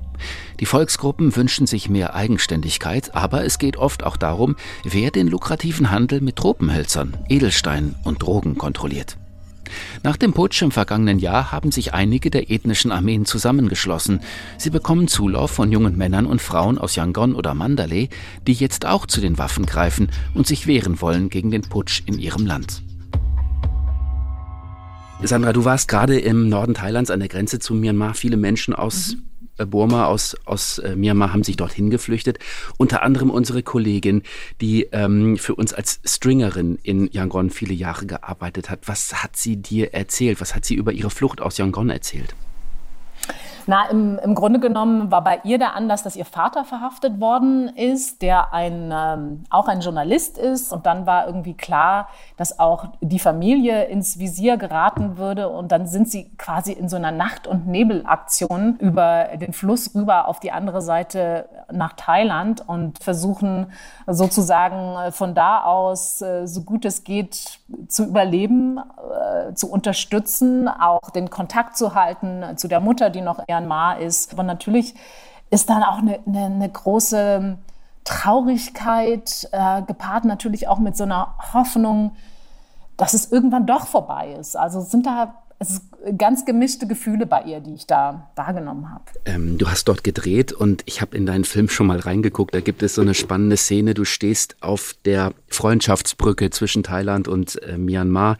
Die 0.59 0.65
Volksgruppen 0.65 1.35
wünschen 1.35 1.65
sich 1.65 1.87
mehr 1.87 2.13
Eigenständigkeit, 2.13 3.15
aber 3.15 3.45
es 3.45 3.57
geht 3.57 3.77
oft 3.77 4.03
auch 4.03 4.17
darum, 4.17 4.57
wer 4.83 5.11
den 5.11 5.27
lukrativen 5.27 5.91
Handel 5.91 6.19
mit 6.19 6.35
Tropenhölzern, 6.35 7.15
Edelsteinen 7.29 7.95
und 8.03 8.21
Drogen 8.21 8.57
kontrolliert. 8.57 9.17
Nach 10.03 10.17
dem 10.17 10.33
Putsch 10.33 10.61
im 10.61 10.71
vergangenen 10.71 11.19
Jahr 11.19 11.51
haben 11.51 11.71
sich 11.71 11.93
einige 11.93 12.29
der 12.29 12.49
ethnischen 12.49 12.91
Armeen 12.91 13.25
zusammengeschlossen. 13.25 14.21
Sie 14.57 14.69
bekommen 14.69 15.07
Zulauf 15.07 15.51
von 15.51 15.71
jungen 15.71 15.97
Männern 15.97 16.25
und 16.25 16.41
Frauen 16.41 16.77
aus 16.77 16.95
Yangon 16.95 17.35
oder 17.35 17.53
Mandalay, 17.53 18.09
die 18.47 18.53
jetzt 18.53 18.85
auch 18.85 19.05
zu 19.05 19.21
den 19.21 19.37
Waffen 19.37 19.65
greifen 19.65 20.09
und 20.33 20.47
sich 20.47 20.67
wehren 20.67 21.01
wollen 21.01 21.29
gegen 21.29 21.51
den 21.51 21.61
Putsch 21.61 22.03
in 22.05 22.19
ihrem 22.19 22.45
Land. 22.45 22.83
Sandra, 25.21 25.51
du 25.51 25.65
warst 25.65 25.89
gerade 25.89 26.17
im 26.17 26.47
Norden 26.47 26.73
Thailands 26.73 27.11
an 27.11 27.19
der 27.19 27.27
Grenze 27.27 27.59
zu 27.59 27.73
Myanmar. 27.73 28.13
Viele 28.13 28.37
Menschen 28.37 28.73
aus 28.73 29.15
mhm. 29.15 29.28
Burma, 29.65 30.05
aus, 30.05 30.35
aus 30.45 30.79
äh, 30.79 30.95
Myanmar 30.95 31.33
haben 31.33 31.43
sich 31.43 31.57
dorthin 31.57 31.89
geflüchtet. 31.89 32.39
Unter 32.77 33.03
anderem 33.03 33.29
unsere 33.29 33.63
Kollegin, 33.63 34.23
die 34.61 34.87
ähm, 34.91 35.37
für 35.37 35.55
uns 35.55 35.73
als 35.73 35.99
Stringerin 36.05 36.77
in 36.83 37.09
Yangon 37.11 37.49
viele 37.49 37.73
Jahre 37.73 38.05
gearbeitet 38.05 38.69
hat. 38.69 38.87
Was 38.87 39.23
hat 39.23 39.35
sie 39.35 39.57
dir 39.57 39.93
erzählt? 39.93 40.41
Was 40.41 40.55
hat 40.55 40.65
sie 40.65 40.75
über 40.75 40.91
ihre 40.91 41.09
Flucht 41.09 41.41
aus 41.41 41.57
Yangon 41.57 41.89
erzählt? 41.89 42.35
Na, 43.69 43.87
im, 43.87 44.17
im 44.17 44.33
Grunde 44.33 44.59
genommen 44.59 45.11
war 45.11 45.23
bei 45.23 45.41
ihr 45.43 45.59
der 45.59 45.75
Anlass, 45.75 46.01
dass 46.01 46.15
ihr 46.15 46.25
Vater 46.25 46.65
verhaftet 46.65 47.21
worden 47.21 47.67
ist, 47.67 48.23
der 48.23 48.51
ein, 48.51 48.91
ähm, 48.91 49.43
auch 49.51 49.67
ein 49.67 49.81
Journalist 49.81 50.39
ist. 50.39 50.73
Und 50.73 50.87
dann 50.87 51.05
war 51.05 51.27
irgendwie 51.27 51.53
klar, 51.53 52.07
dass 52.35 52.57
auch 52.57 52.85
die 52.99 53.19
Familie 53.19 53.83
ins 53.83 54.17
Visier 54.17 54.57
geraten 54.57 55.17
würde. 55.17 55.49
Und 55.49 55.71
dann 55.71 55.85
sind 55.85 56.09
sie 56.09 56.31
quasi 56.35 56.71
in 56.71 56.89
so 56.89 56.95
einer 56.95 57.11
Nacht- 57.11 57.45
und 57.45 57.67
Nebelaktion 57.67 58.77
über 58.77 59.25
den 59.39 59.53
Fluss 59.53 59.93
rüber 59.93 60.27
auf 60.27 60.39
die 60.39 60.51
andere 60.51 60.81
Seite 60.81 61.47
nach 61.71 61.93
Thailand 61.93 62.67
und 62.67 63.03
versuchen 63.03 63.71
sozusagen 64.07 65.11
von 65.11 65.35
da 65.35 65.61
aus, 65.61 66.23
äh, 66.23 66.47
so 66.47 66.63
gut 66.63 66.85
es 66.85 67.03
geht, 67.03 67.59
zu 67.87 68.05
überleben, 68.05 68.79
äh, 68.79 69.53
zu 69.53 69.71
unterstützen, 69.71 70.67
auch 70.67 71.11
den 71.11 71.29
Kontakt 71.29 71.77
zu 71.77 71.93
halten 71.93 72.57
zu 72.57 72.67
der 72.67 72.79
Mutter, 72.79 73.11
die 73.11 73.21
noch 73.21 73.43
eher 73.45 73.58
Myanmar 73.59 73.99
ist. 73.99 74.33
Aber 74.33 74.43
natürlich 74.43 74.93
ist 75.49 75.69
dann 75.69 75.83
auch 75.83 75.99
eine, 75.99 76.19
eine, 76.25 76.45
eine 76.45 76.69
große 76.69 77.57
Traurigkeit, 78.03 79.47
äh, 79.51 79.81
gepaart 79.83 80.25
natürlich 80.25 80.67
auch 80.67 80.79
mit 80.79 80.97
so 80.97 81.03
einer 81.03 81.35
Hoffnung, 81.53 82.15
dass 82.97 83.13
es 83.13 83.31
irgendwann 83.31 83.65
doch 83.65 83.87
vorbei 83.87 84.35
ist. 84.39 84.55
Also 84.55 84.81
sind 84.81 85.05
da 85.05 85.35
es 85.61 85.81
ganz 86.17 86.45
gemischte 86.45 86.87
Gefühle 86.87 87.25
bei 87.25 87.43
ihr, 87.43 87.59
die 87.59 87.73
ich 87.73 87.85
da 87.85 88.29
wahrgenommen 88.35 88.89
habe. 88.89 89.03
Ähm, 89.25 89.57
du 89.57 89.69
hast 89.69 89.89
dort 89.89 90.05
gedreht 90.05 90.53
und 90.53 90.83
ich 90.85 91.01
habe 91.01 91.17
in 91.17 91.25
deinen 91.25 91.43
Film 91.43 91.67
schon 91.67 91.87
mal 91.87 91.99
reingeguckt. 91.99 92.55
Da 92.55 92.61
gibt 92.61 92.81
es 92.81 92.95
so 92.95 93.01
eine 93.01 93.13
spannende 93.13 93.57
Szene. 93.57 93.93
Du 93.93 94.05
stehst 94.05 94.55
auf 94.61 94.95
der 95.03 95.33
Freundschaftsbrücke 95.49 96.49
zwischen 96.49 96.83
Thailand 96.83 97.27
und 97.27 97.61
äh, 97.63 97.77
Myanmar 97.77 98.37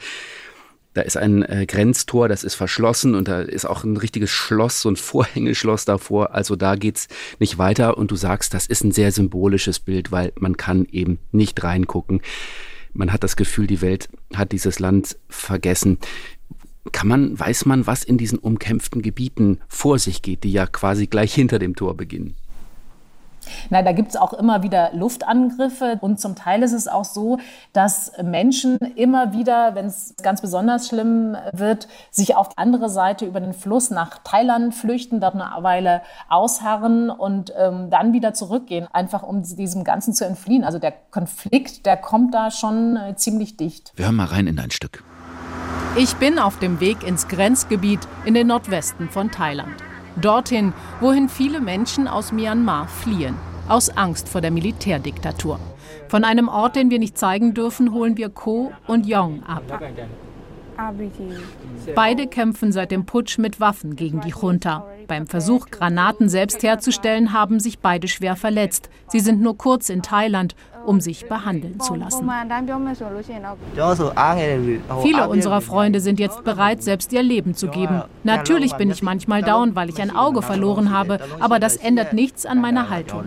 da 0.93 1.02
ist 1.02 1.17
ein 1.17 1.43
äh, 1.43 1.65
Grenztor, 1.67 2.28
das 2.28 2.43
ist 2.43 2.56
verschlossen 2.56 3.13
und 3.13 3.28
da 3.28 3.41
ist 3.41 3.65
auch 3.65 3.84
ein 3.84 3.97
richtiges 3.97 4.32
Schloss, 4.32 4.82
so 4.82 4.89
ein 4.89 4.95
Vorhängeschloss 4.95 5.86
davor. 5.86 6.34
Also 6.34 6.56
da 6.56 6.75
geht's 6.75 7.08
nicht 7.39 7.58
weiter 7.58 7.97
und 7.97 8.12
du 8.12 8.15
sagst, 8.15 8.54
das 8.54 8.65
ist 8.65 8.84
ein 8.84 8.91
sehr 8.91 9.12
symbolisches 9.12 9.80
Bild, 9.80 10.12
weil 10.12 10.34
man 10.36 10.58
kann 10.58 10.88
eben 10.91 11.19
nicht 11.32 11.63
reingucken. 11.63 12.21
Man 12.93 13.13
hat 13.13 13.23
das 13.23 13.36
Gefühl, 13.36 13.67
die 13.67 13.82
Welt 13.82 14.10
hat 14.34 14.52
dieses 14.52 14.80
Land 14.80 15.17
vergessen. 15.30 15.99
Kann 16.91 17.08
man, 17.08 17.39
weiß 17.39 17.65
man, 17.65 17.86
was 17.86 18.04
in 18.04 18.17
diesen 18.17 18.39
umkämpften 18.39 19.04
Gebieten 19.04 19.60
vor 19.67 19.99
sich 19.99 20.23
geht, 20.23 20.43
die 20.43 20.52
ja 20.52 20.65
quasi 20.65 21.06
gleich 21.06 21.34
hinter 21.34 21.60
dem 21.60 21.75
Tor 21.75 21.95
beginnen? 21.95 22.36
Nein, 23.69 23.85
da 23.85 23.91
gibt 23.91 24.09
es 24.09 24.15
auch 24.15 24.33
immer 24.33 24.63
wieder 24.63 24.91
Luftangriffe 24.93 25.97
und 26.01 26.19
zum 26.19 26.35
Teil 26.35 26.63
ist 26.63 26.73
es 26.73 26.88
auch 26.88 27.05
so, 27.05 27.39
dass 27.73 28.12
Menschen 28.23 28.77
immer 28.95 29.33
wieder, 29.33 29.75
wenn 29.75 29.85
es 29.85 30.15
ganz 30.21 30.41
besonders 30.41 30.88
schlimm 30.88 31.38
wird, 31.53 31.88
sich 32.12 32.35
auf 32.35 32.49
die 32.49 32.57
andere 32.57 32.89
Seite 32.89 33.25
über 33.25 33.39
den 33.39 33.53
Fluss 33.53 33.89
nach 33.89 34.19
Thailand 34.23 34.75
flüchten, 34.75 35.19
dort 35.19 35.35
eine 35.35 35.63
Weile 35.63 36.01
ausharren 36.29 37.09
und 37.09 37.53
ähm, 37.57 37.89
dann 37.89 38.13
wieder 38.13 38.33
zurückgehen, 38.33 38.88
einfach 38.91 39.23
um 39.23 39.43
diesem 39.43 39.83
Ganzen 39.83 40.13
zu 40.13 40.25
entfliehen. 40.25 40.63
Also 40.63 40.79
der 40.79 40.93
Konflikt, 41.12 41.85
der 41.85 41.97
kommt 41.97 42.33
da 42.33 42.51
schon 42.51 42.97
äh, 42.97 43.15
ziemlich 43.15 43.57
dicht. 43.57 43.93
Wir 43.95 44.05
hören 44.05 44.15
mal 44.15 44.25
rein 44.25 44.47
in 44.47 44.55
dein 44.55 44.71
Stück. 44.71 45.03
Ich 45.95 46.15
bin 46.15 46.39
auf 46.39 46.59
dem 46.59 46.79
Weg 46.79 47.05
ins 47.05 47.27
Grenzgebiet 47.27 47.99
in 48.23 48.33
den 48.33 48.47
Nordwesten 48.47 49.09
von 49.09 49.31
Thailand. 49.31 49.88
Dorthin, 50.21 50.73
wohin 50.99 51.29
viele 51.29 51.62
Menschen 51.62 52.08
aus 52.08 52.32
Myanmar 52.32 52.88
fliehen, 52.88 53.36
aus 53.67 53.89
Angst 53.89 54.27
vor 54.27 54.41
der 54.41 54.51
Militärdiktatur. 54.51 55.60
Von 56.08 56.23
einem 56.23 56.47
Ort, 56.47 56.75
den 56.75 56.89
wir 56.89 56.99
nicht 56.99 57.17
zeigen 57.17 57.53
dürfen, 57.53 57.93
holen 57.93 58.17
wir 58.17 58.29
Ko 58.29 58.71
und 58.88 59.05
Yong 59.05 59.43
ab. 59.43 59.63
Beide 61.95 62.27
kämpfen 62.27 62.71
seit 62.71 62.91
dem 62.91 63.05
Putsch 63.05 63.37
mit 63.37 63.59
Waffen 63.59 63.95
gegen 63.95 64.21
die 64.21 64.29
Junta. 64.29 64.85
Beim 65.07 65.27
Versuch, 65.27 65.67
Granaten 65.69 66.29
selbst 66.29 66.63
herzustellen, 66.63 67.33
haben 67.33 67.59
sich 67.59 67.79
beide 67.79 68.07
schwer 68.07 68.35
verletzt. 68.35 68.89
Sie 69.07 69.19
sind 69.19 69.41
nur 69.41 69.57
kurz 69.57 69.89
in 69.89 70.01
Thailand, 70.01 70.55
um 70.85 71.01
sich 71.01 71.27
behandeln 71.27 71.79
zu 71.79 71.95
lassen. 71.95 72.29
Viele 75.01 75.29
unserer 75.29 75.61
Freunde 75.61 75.99
sind 75.99 76.19
jetzt 76.19 76.43
bereit, 76.43 76.83
selbst 76.83 77.11
ihr 77.13 77.23
Leben 77.23 77.55
zu 77.55 77.67
geben. 77.67 78.03
Natürlich 78.23 78.75
bin 78.75 78.89
ich 78.89 79.03
manchmal 79.03 79.41
down, 79.41 79.75
weil 79.75 79.89
ich 79.89 80.01
ein 80.01 80.15
Auge 80.15 80.41
verloren 80.41 80.91
habe, 80.91 81.19
aber 81.39 81.59
das 81.59 81.75
ändert 81.75 82.13
nichts 82.13 82.45
an 82.45 82.61
meiner 82.61 82.89
Haltung. 82.89 83.23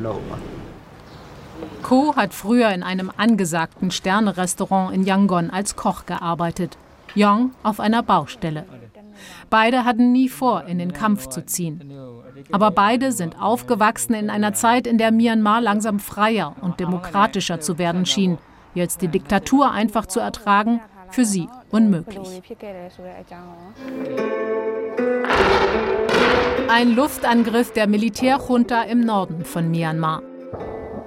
Ko 1.82 2.14
hat 2.16 2.32
früher 2.32 2.70
in 2.70 2.82
einem 2.82 3.10
angesagten 3.16 3.90
Sternerestaurant 3.90 4.94
in 4.94 5.04
Yangon 5.04 5.50
als 5.50 5.76
Koch 5.76 6.06
gearbeitet. 6.06 6.78
Yong 7.14 7.52
auf 7.62 7.80
einer 7.80 8.02
Baustelle. 8.02 8.64
Beide 9.50 9.84
hatten 9.84 10.12
nie 10.12 10.28
vor, 10.28 10.64
in 10.64 10.78
den 10.78 10.92
Kampf 10.92 11.28
zu 11.28 11.44
ziehen. 11.44 11.92
Aber 12.50 12.70
beide 12.70 13.12
sind 13.12 13.40
aufgewachsen 13.40 14.14
in 14.14 14.30
einer 14.30 14.52
Zeit, 14.54 14.86
in 14.86 14.98
der 14.98 15.12
Myanmar 15.12 15.60
langsam 15.60 16.00
freier 16.00 16.56
und 16.60 16.80
demokratischer 16.80 17.60
zu 17.60 17.78
werden 17.78 18.06
schien. 18.06 18.38
Jetzt 18.74 19.02
die 19.02 19.08
Diktatur 19.08 19.70
einfach 19.70 20.06
zu 20.06 20.20
ertragen, 20.20 20.80
für 21.10 21.24
sie 21.26 21.48
unmöglich. 21.70 22.42
Ein 26.68 26.94
Luftangriff 26.94 27.72
der 27.72 27.86
Militärjunta 27.86 28.82
im 28.84 29.00
Norden 29.00 29.44
von 29.44 29.70
Myanmar. 29.70 30.22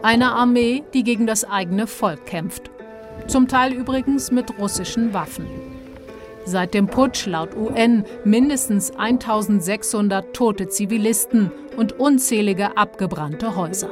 Eine 0.04 0.34
Armee, 0.34 0.84
die 0.94 1.04
gegen 1.04 1.26
das 1.26 1.44
eigene 1.44 1.88
Volk 1.88 2.28
kämpft. 2.28 2.70
Zum 3.26 3.48
Teil 3.48 3.74
übrigens 3.74 4.30
mit 4.30 4.60
russischen 4.60 5.14
Waffen. 5.14 5.48
Seit 6.48 6.76
dem 6.76 6.86
Putsch 6.86 7.26
laut 7.26 7.56
UN 7.56 8.06
mindestens 8.24 8.92
1600 8.92 10.36
tote 10.36 10.70
Zivilisten 10.70 11.52
und 11.76 11.94
unzählige 11.94 12.78
abgebrannte 12.78 13.56
Häuser. 13.56 13.90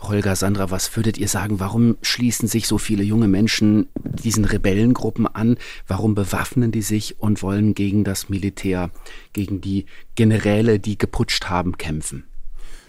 Holger, 0.00 0.34
Sandra, 0.34 0.70
was 0.70 0.96
würdet 0.96 1.18
ihr 1.18 1.28
sagen? 1.28 1.60
Warum 1.60 1.98
schließen 2.00 2.48
sich 2.48 2.66
so 2.66 2.78
viele 2.78 3.02
junge 3.02 3.28
Menschen 3.28 3.88
diesen 4.04 4.46
Rebellengruppen 4.46 5.26
an? 5.26 5.58
Warum 5.86 6.14
bewaffnen 6.14 6.72
die 6.72 6.80
sich 6.80 7.20
und 7.20 7.42
wollen 7.42 7.74
gegen 7.74 8.02
das 8.02 8.30
Militär, 8.30 8.90
gegen 9.34 9.60
die 9.60 9.84
Generäle, 10.14 10.78
die 10.78 10.96
geputscht 10.96 11.50
haben, 11.50 11.76
kämpfen? 11.76 12.24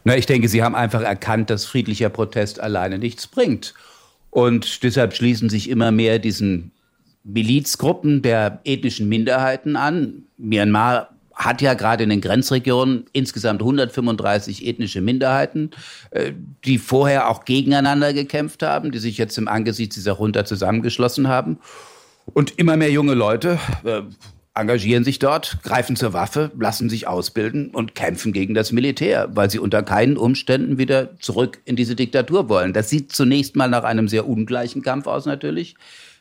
Na, 0.06 0.16
ich 0.16 0.26
denke, 0.26 0.48
sie 0.48 0.64
haben 0.64 0.76
einfach 0.76 1.02
erkannt, 1.02 1.50
dass 1.50 1.66
friedlicher 1.66 2.10
Protest 2.10 2.62
alleine 2.62 2.98
nichts 2.98 3.28
bringt. 3.28 3.74
Und 4.38 4.84
deshalb 4.84 5.16
schließen 5.16 5.50
sich 5.50 5.68
immer 5.68 5.92
mehr 5.92 6.20
diesen 6.20 6.72
Milizgruppen 7.24 8.22
der 8.22 8.60
ethnischen 8.66 9.10
Minderheiten 9.10 9.76
an. 9.76 10.26
Myanmar 10.38 11.10
hat 11.34 11.64
ja 11.64 11.74
gerade 11.74 12.04
in 12.04 12.12
den 12.12 12.22
Grenzregionen 12.22 13.06
insgesamt 13.14 13.64
135 13.64 14.64
ethnische 14.68 15.02
Minderheiten, 15.02 15.72
äh, 16.12 16.34
die 16.66 16.78
vorher 16.78 17.30
auch 17.30 17.46
gegeneinander 17.46 18.14
gekämpft 18.14 18.62
haben, 18.62 18.92
die 18.92 19.00
sich 19.00 19.18
jetzt 19.18 19.40
im 19.40 19.48
Angesicht 19.48 19.96
dieser 19.96 20.12
Runter 20.12 20.46
zusammengeschlossen 20.46 21.28
haben. 21.28 21.58
Und 22.32 22.60
immer 22.60 22.78
mehr 22.78 22.92
junge 22.92 23.16
Leute 23.16 23.58
äh, 23.86 24.04
engagieren 24.60 25.04
sich 25.04 25.20
dort, 25.20 25.60
greifen 25.64 25.96
zur 25.96 26.14
Waffe, 26.14 26.52
lassen 26.58 26.90
sich 26.90 27.08
ausbilden 27.08 27.70
und 27.70 27.96
kämpfen 27.96 28.34
gegen 28.34 28.54
das 28.54 28.72
Militär, 28.72 29.30
weil 29.34 29.50
sie 29.50 29.60
unter 29.60 29.84
keinen 29.84 30.18
Umständen 30.18 30.78
wieder 30.78 31.18
zurück 31.20 31.60
in 31.66 31.76
diese 31.76 31.96
Diktatur 31.96 32.50
wollen. 32.50 32.74
Das 32.74 32.90
sieht 32.90 33.12
zunächst 33.12 33.56
mal 33.56 33.70
nach 33.70 33.84
einem 33.84 34.08
sehr 34.08 34.28
ungleichen 34.28 34.82
Kampf 34.82 35.08
aus 35.08 35.26
natürlich. 35.26 35.76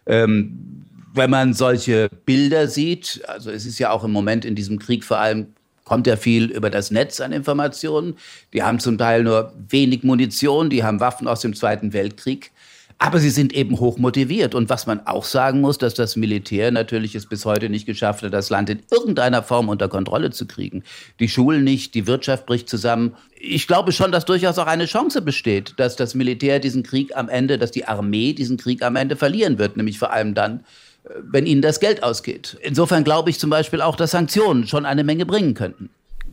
Ähm, 0.06 0.84
wenn 1.14 1.30
man 1.30 1.54
solche 1.54 2.08
Bilder 2.26 2.68
sieht, 2.68 3.22
also 3.26 3.50
es 3.50 3.64
ist 3.64 3.78
ja 3.78 3.90
auch 3.90 4.04
im 4.04 4.12
Moment 4.12 4.44
in 4.44 4.54
diesem 4.54 4.78
Krieg 4.78 5.02
vor 5.04 5.18
allem 5.18 5.48
kommt 5.84 6.06
ja 6.06 6.16
viel 6.16 6.50
über 6.50 6.68
das 6.68 6.90
Netz 6.90 7.20
an 7.20 7.32
Informationen. 7.32 8.16
Die 8.52 8.62
haben 8.62 8.80
zum 8.80 8.98
Teil 8.98 9.22
nur 9.22 9.54
wenig 9.68 10.02
Munition, 10.02 10.68
die 10.68 10.84
haben 10.84 11.00
Waffen 11.00 11.28
aus 11.28 11.40
dem 11.40 11.54
Zweiten 11.54 11.92
Weltkrieg. 11.92 12.50
Aber 12.98 13.18
sie 13.18 13.30
sind 13.30 13.52
eben 13.52 13.78
hoch 13.78 13.98
motiviert. 13.98 14.54
Und 14.54 14.70
was 14.70 14.86
man 14.86 15.06
auch 15.06 15.24
sagen 15.24 15.60
muss, 15.60 15.76
dass 15.76 15.94
das 15.94 16.16
Militär 16.16 16.70
natürlich 16.70 17.14
es 17.14 17.26
bis 17.26 17.44
heute 17.44 17.68
nicht 17.68 17.84
geschafft 17.84 18.22
hat, 18.22 18.32
das 18.32 18.48
Land 18.48 18.70
in 18.70 18.80
irgendeiner 18.90 19.42
Form 19.42 19.68
unter 19.68 19.88
Kontrolle 19.88 20.30
zu 20.30 20.46
kriegen. 20.46 20.82
Die 21.20 21.28
Schulen 21.28 21.62
nicht, 21.62 21.94
die 21.94 22.06
Wirtschaft 22.06 22.46
bricht 22.46 22.70
zusammen. 22.70 23.14
Ich 23.38 23.66
glaube 23.66 23.92
schon, 23.92 24.12
dass 24.12 24.24
durchaus 24.24 24.58
auch 24.58 24.66
eine 24.66 24.86
Chance 24.86 25.20
besteht, 25.20 25.74
dass 25.76 25.96
das 25.96 26.14
Militär 26.14 26.58
diesen 26.58 26.82
Krieg 26.82 27.14
am 27.14 27.28
Ende, 27.28 27.58
dass 27.58 27.70
die 27.70 27.86
Armee 27.86 28.32
diesen 28.32 28.56
Krieg 28.56 28.82
am 28.82 28.96
Ende 28.96 29.16
verlieren 29.16 29.58
wird. 29.58 29.76
Nämlich 29.76 29.98
vor 29.98 30.12
allem 30.12 30.34
dann, 30.34 30.60
äh, 31.04 31.10
wenn 31.22 31.44
ihnen 31.44 31.60
das 31.60 31.80
Geld 31.80 32.02
ausgeht. 32.02 32.56
Insofern 32.62 33.04
glaube 33.04 33.28
ich 33.28 33.38
zum 33.38 33.50
Beispiel 33.50 33.82
auch, 33.82 33.96
dass 33.96 34.12
Sanktionen 34.12 34.66
schon 34.66 34.86
eine 34.86 35.04
Menge 35.04 35.26
bringen 35.26 35.52
könnten. 35.52 35.90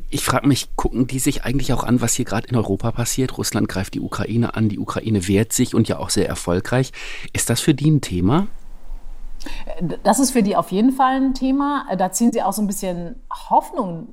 Ich 0.09 0.23
frage 0.23 0.47
mich, 0.47 0.75
gucken 0.75 1.07
die 1.07 1.19
sich 1.19 1.43
eigentlich 1.43 1.73
auch 1.73 1.83
an, 1.83 2.01
was 2.01 2.13
hier 2.13 2.25
gerade 2.25 2.47
in 2.47 2.55
Europa 2.55 2.91
passiert? 2.91 3.37
Russland 3.37 3.67
greift 3.67 3.95
die 3.95 3.99
Ukraine 3.99 4.55
an, 4.55 4.69
die 4.69 4.79
Ukraine 4.79 5.27
wehrt 5.27 5.53
sich 5.53 5.73
und 5.73 5.87
ja 5.87 5.97
auch 5.97 6.09
sehr 6.09 6.27
erfolgreich. 6.27 6.91
Ist 7.33 7.49
das 7.49 7.61
für 7.61 7.73
die 7.73 7.89
ein 7.89 8.01
Thema? 8.01 8.47
Das 10.03 10.19
ist 10.19 10.31
für 10.31 10.43
die 10.43 10.55
auf 10.55 10.71
jeden 10.71 10.91
Fall 10.91 11.15
ein 11.15 11.33
Thema. 11.33 11.85
Da 11.97 12.11
ziehen 12.11 12.31
sie 12.31 12.41
auch 12.41 12.53
so 12.53 12.61
ein 12.61 12.67
bisschen 12.67 13.21
Hoffnung 13.49 14.07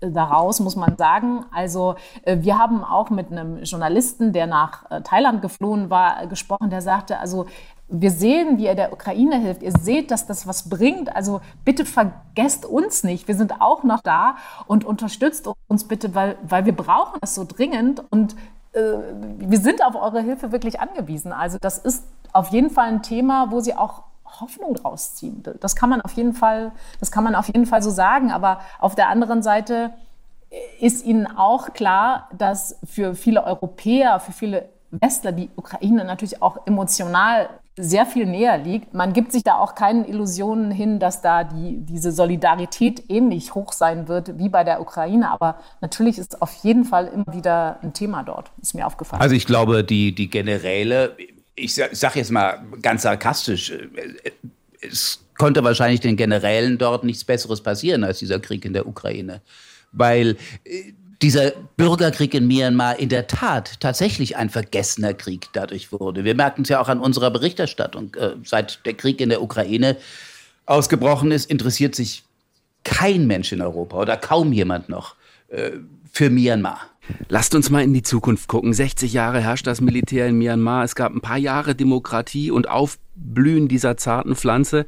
daraus, 0.00 0.60
muss 0.60 0.76
man 0.76 0.96
sagen. 0.96 1.44
Also 1.52 1.96
äh, 2.22 2.38
wir 2.40 2.58
haben 2.58 2.82
auch 2.82 3.10
mit 3.10 3.30
einem 3.30 3.62
Journalisten, 3.62 4.32
der 4.32 4.46
nach 4.46 4.90
äh, 4.90 5.02
Thailand 5.02 5.42
geflohen 5.42 5.90
war, 5.90 6.26
gesprochen, 6.26 6.70
der 6.70 6.80
sagte, 6.80 7.18
also 7.18 7.46
wir 7.88 8.10
sehen, 8.10 8.58
wie 8.58 8.66
er 8.66 8.74
der 8.74 8.92
Ukraine 8.92 9.38
hilft. 9.38 9.62
Ihr 9.62 9.72
seht, 9.72 10.10
dass 10.10 10.26
das 10.26 10.46
was 10.46 10.68
bringt. 10.68 11.14
Also 11.14 11.40
bitte 11.64 11.84
vergesst 11.84 12.64
uns 12.64 13.04
nicht. 13.04 13.28
Wir 13.28 13.34
sind 13.34 13.60
auch 13.60 13.84
noch 13.84 14.00
da 14.02 14.36
und 14.66 14.84
unterstützt 14.84 15.48
uns 15.68 15.84
bitte, 15.84 16.14
weil, 16.14 16.36
weil 16.42 16.64
wir 16.64 16.74
brauchen 16.74 17.18
es 17.22 17.34
so 17.34 17.44
dringend 17.44 18.02
und 18.10 18.34
äh, 18.72 18.80
wir 19.38 19.58
sind 19.58 19.84
auf 19.84 19.94
eure 19.94 20.22
Hilfe 20.22 20.50
wirklich 20.50 20.80
angewiesen. 20.80 21.32
Also 21.32 21.58
das 21.60 21.78
ist 21.78 22.04
auf 22.32 22.48
jeden 22.48 22.70
Fall 22.70 22.88
ein 22.88 23.02
Thema, 23.02 23.50
wo 23.50 23.60
sie 23.60 23.74
auch 23.74 24.04
Hoffnung 24.40 24.74
draus 24.74 25.14
ziehen. 25.14 25.42
Das 25.60 25.76
kann 25.76 25.90
man 25.90 26.00
auf 26.00 26.12
jeden 26.12 26.32
Fall, 26.32 26.72
das 27.00 27.12
kann 27.12 27.22
man 27.22 27.34
auf 27.34 27.46
jeden 27.46 27.66
Fall 27.66 27.82
so 27.82 27.90
sagen. 27.90 28.32
Aber 28.32 28.60
auf 28.80 28.94
der 28.94 29.08
anderen 29.08 29.42
Seite 29.42 29.92
ist 30.80 31.04
ihnen 31.04 31.26
auch 31.26 31.72
klar, 31.72 32.28
dass 32.36 32.78
für 32.84 33.14
viele 33.14 33.44
Europäer, 33.44 34.20
für 34.20 34.32
viele 34.32 34.68
Westler 34.90 35.32
die 35.32 35.50
Ukraine 35.56 36.04
natürlich 36.04 36.42
auch 36.42 36.66
emotional 36.66 37.48
sehr 37.76 38.06
viel 38.06 38.26
näher 38.26 38.56
liegt. 38.58 38.94
Man 38.94 39.12
gibt 39.12 39.32
sich 39.32 39.42
da 39.42 39.56
auch 39.56 39.74
keinen 39.74 40.04
Illusionen 40.04 40.70
hin, 40.70 41.00
dass 41.00 41.22
da 41.22 41.42
die, 41.42 41.78
diese 41.78 42.12
Solidarität 42.12 43.02
ähnlich 43.08 43.54
hoch 43.54 43.72
sein 43.72 44.06
wird 44.06 44.38
wie 44.38 44.48
bei 44.48 44.62
der 44.62 44.80
Ukraine. 44.80 45.30
Aber 45.30 45.58
natürlich 45.80 46.18
ist 46.18 46.40
auf 46.40 46.54
jeden 46.62 46.84
Fall 46.84 47.08
immer 47.08 47.34
wieder 47.34 47.80
ein 47.82 47.92
Thema 47.92 48.22
dort, 48.22 48.52
ist 48.62 48.74
mir 48.74 48.86
aufgefallen. 48.86 49.20
Also 49.20 49.34
ich 49.34 49.46
glaube, 49.46 49.82
die, 49.82 50.14
die 50.14 50.30
Generäle, 50.30 51.16
ich 51.56 51.74
sage 51.74 52.20
jetzt 52.20 52.30
mal 52.30 52.64
ganz 52.80 53.02
sarkastisch, 53.02 53.70
äh, 53.72 54.30
es 54.80 55.24
konnte 55.36 55.64
wahrscheinlich 55.64 56.00
den 56.00 56.16
Generälen 56.16 56.78
dort 56.78 57.02
nichts 57.02 57.24
Besseres 57.24 57.60
passieren 57.60 58.04
als 58.04 58.20
dieser 58.20 58.38
Krieg 58.38 58.64
in 58.64 58.72
der 58.72 58.86
Ukraine. 58.86 59.40
Weil 59.90 60.36
äh, 60.64 60.92
dieser 61.24 61.52
Bürgerkrieg 61.78 62.34
in 62.34 62.46
Myanmar 62.46 62.98
in 62.98 63.08
der 63.08 63.26
Tat 63.26 63.80
tatsächlich 63.80 64.36
ein 64.36 64.50
vergessener 64.50 65.14
Krieg 65.14 65.48
dadurch 65.54 65.90
wurde. 65.90 66.22
Wir 66.22 66.34
merken 66.34 66.62
es 66.62 66.68
ja 66.68 66.82
auch 66.82 66.88
an 66.88 67.00
unserer 67.00 67.30
Berichterstattung. 67.30 68.14
Äh, 68.14 68.32
seit 68.44 68.84
der 68.84 68.92
Krieg 68.92 69.22
in 69.22 69.30
der 69.30 69.40
Ukraine 69.40 69.96
ausgebrochen 70.66 71.30
ist, 71.30 71.50
interessiert 71.50 71.94
sich 71.94 72.24
kein 72.84 73.26
Mensch 73.26 73.52
in 73.52 73.62
Europa 73.62 73.96
oder 73.96 74.18
kaum 74.18 74.52
jemand 74.52 74.90
noch 74.90 75.16
äh, 75.48 75.70
für 76.12 76.28
Myanmar. 76.28 76.90
Lasst 77.30 77.54
uns 77.54 77.70
mal 77.70 77.82
in 77.82 77.94
die 77.94 78.02
Zukunft 78.02 78.46
gucken. 78.46 78.74
60 78.74 79.14
Jahre 79.14 79.40
herrscht 79.40 79.66
das 79.66 79.80
Militär 79.80 80.26
in 80.26 80.36
Myanmar. 80.36 80.84
Es 80.84 80.94
gab 80.94 81.14
ein 81.14 81.22
paar 81.22 81.38
Jahre 81.38 81.74
Demokratie 81.74 82.50
und 82.50 82.68
Aufblühen 82.68 83.68
dieser 83.68 83.96
zarten 83.96 84.36
Pflanze. 84.36 84.84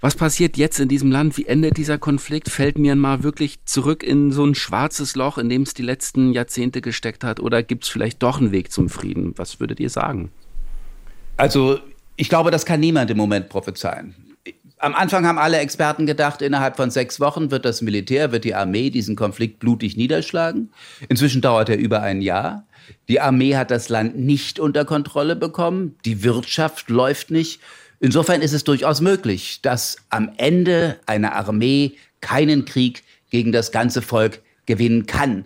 Was 0.00 0.14
passiert 0.14 0.56
jetzt 0.56 0.80
in 0.80 0.88
diesem 0.88 1.10
Land? 1.10 1.36
Wie 1.36 1.44
endet 1.44 1.76
dieser 1.76 1.98
Konflikt? 1.98 2.48
Fällt 2.48 2.78
Myanmar 2.78 3.22
wirklich 3.22 3.62
zurück 3.66 4.02
in 4.02 4.32
so 4.32 4.44
ein 4.46 4.54
schwarzes 4.54 5.14
Loch, 5.14 5.36
in 5.36 5.50
dem 5.50 5.62
es 5.62 5.74
die 5.74 5.82
letzten 5.82 6.32
Jahrzehnte 6.32 6.80
gesteckt 6.80 7.22
hat? 7.22 7.38
Oder 7.38 7.62
gibt 7.62 7.84
es 7.84 7.90
vielleicht 7.90 8.22
doch 8.22 8.40
einen 8.40 8.50
Weg 8.50 8.72
zum 8.72 8.88
Frieden? 8.88 9.34
Was 9.36 9.60
würdet 9.60 9.78
ihr 9.78 9.90
sagen? 9.90 10.30
Also, 11.36 11.80
ich 12.16 12.30
glaube, 12.30 12.50
das 12.50 12.64
kann 12.64 12.80
niemand 12.80 13.10
im 13.10 13.18
Moment 13.18 13.50
prophezeien. 13.50 14.14
Am 14.78 14.94
Anfang 14.94 15.26
haben 15.26 15.36
alle 15.36 15.58
Experten 15.58 16.06
gedacht, 16.06 16.40
innerhalb 16.40 16.76
von 16.76 16.90
sechs 16.90 17.20
Wochen 17.20 17.50
wird 17.50 17.66
das 17.66 17.82
Militär, 17.82 18.32
wird 18.32 18.44
die 18.44 18.54
Armee 18.54 18.88
diesen 18.88 19.14
Konflikt 19.14 19.58
blutig 19.58 19.98
niederschlagen. 19.98 20.70
Inzwischen 21.10 21.42
dauert 21.42 21.68
er 21.68 21.76
über 21.76 22.00
ein 22.00 22.22
Jahr. 22.22 22.64
Die 23.10 23.20
Armee 23.20 23.56
hat 23.56 23.70
das 23.70 23.90
Land 23.90 24.18
nicht 24.18 24.58
unter 24.58 24.86
Kontrolle 24.86 25.36
bekommen. 25.36 25.96
Die 26.06 26.22
Wirtschaft 26.22 26.88
läuft 26.88 27.30
nicht. 27.30 27.60
Insofern 28.00 28.40
ist 28.40 28.54
es 28.54 28.64
durchaus 28.64 29.02
möglich, 29.02 29.60
dass 29.62 29.98
am 30.08 30.32
Ende 30.38 30.98
eine 31.04 31.34
Armee 31.34 31.92
keinen 32.22 32.64
Krieg 32.64 33.04
gegen 33.30 33.52
das 33.52 33.72
ganze 33.72 34.00
Volk 34.00 34.40
gewinnen 34.64 35.06
kann. 35.06 35.44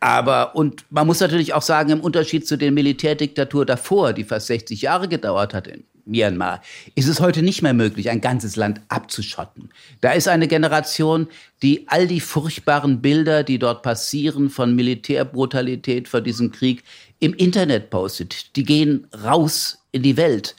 Aber, 0.00 0.56
und 0.56 0.84
man 0.90 1.06
muss 1.06 1.20
natürlich 1.20 1.54
auch 1.54 1.62
sagen, 1.62 1.90
im 1.90 2.00
Unterschied 2.00 2.46
zu 2.46 2.58
der 2.58 2.72
Militärdiktatur 2.72 3.64
davor, 3.64 4.12
die 4.12 4.24
fast 4.24 4.48
60 4.48 4.82
Jahre 4.82 5.06
gedauert 5.06 5.54
hat 5.54 5.68
in 5.68 5.84
Myanmar, 6.04 6.60
ist 6.96 7.06
es 7.06 7.20
heute 7.20 7.40
nicht 7.40 7.62
mehr 7.62 7.72
möglich, 7.72 8.10
ein 8.10 8.20
ganzes 8.20 8.56
Land 8.56 8.80
abzuschotten. 8.88 9.70
Da 10.00 10.10
ist 10.10 10.26
eine 10.26 10.48
Generation, 10.48 11.28
die 11.62 11.84
all 11.86 12.08
die 12.08 12.18
furchtbaren 12.18 13.00
Bilder, 13.00 13.44
die 13.44 13.60
dort 13.60 13.84
passieren 13.84 14.50
von 14.50 14.74
Militärbrutalität, 14.74 16.08
von 16.08 16.24
diesem 16.24 16.50
Krieg, 16.50 16.82
im 17.20 17.32
Internet 17.34 17.90
postet. 17.90 18.56
Die 18.56 18.64
gehen 18.64 19.06
raus 19.22 19.84
in 19.92 20.02
die 20.02 20.16
Welt. 20.16 20.56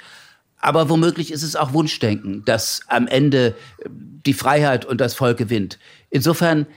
Aber 0.64 0.88
womöglich 0.88 1.30
ist 1.34 1.44
es 1.44 1.58
auch 1.58 1.74
Wunschdenken, 1.74 2.46
dass 2.46 2.84
am 2.88 3.06
Ende 3.08 3.48
äh, 3.48 3.90
die 4.26 4.34
Freiheit 4.34 4.86
und 4.86 5.02
das 5.02 5.14
Volk 5.14 5.38
gewinnt. 5.38 5.78
Insofern, 6.10 6.68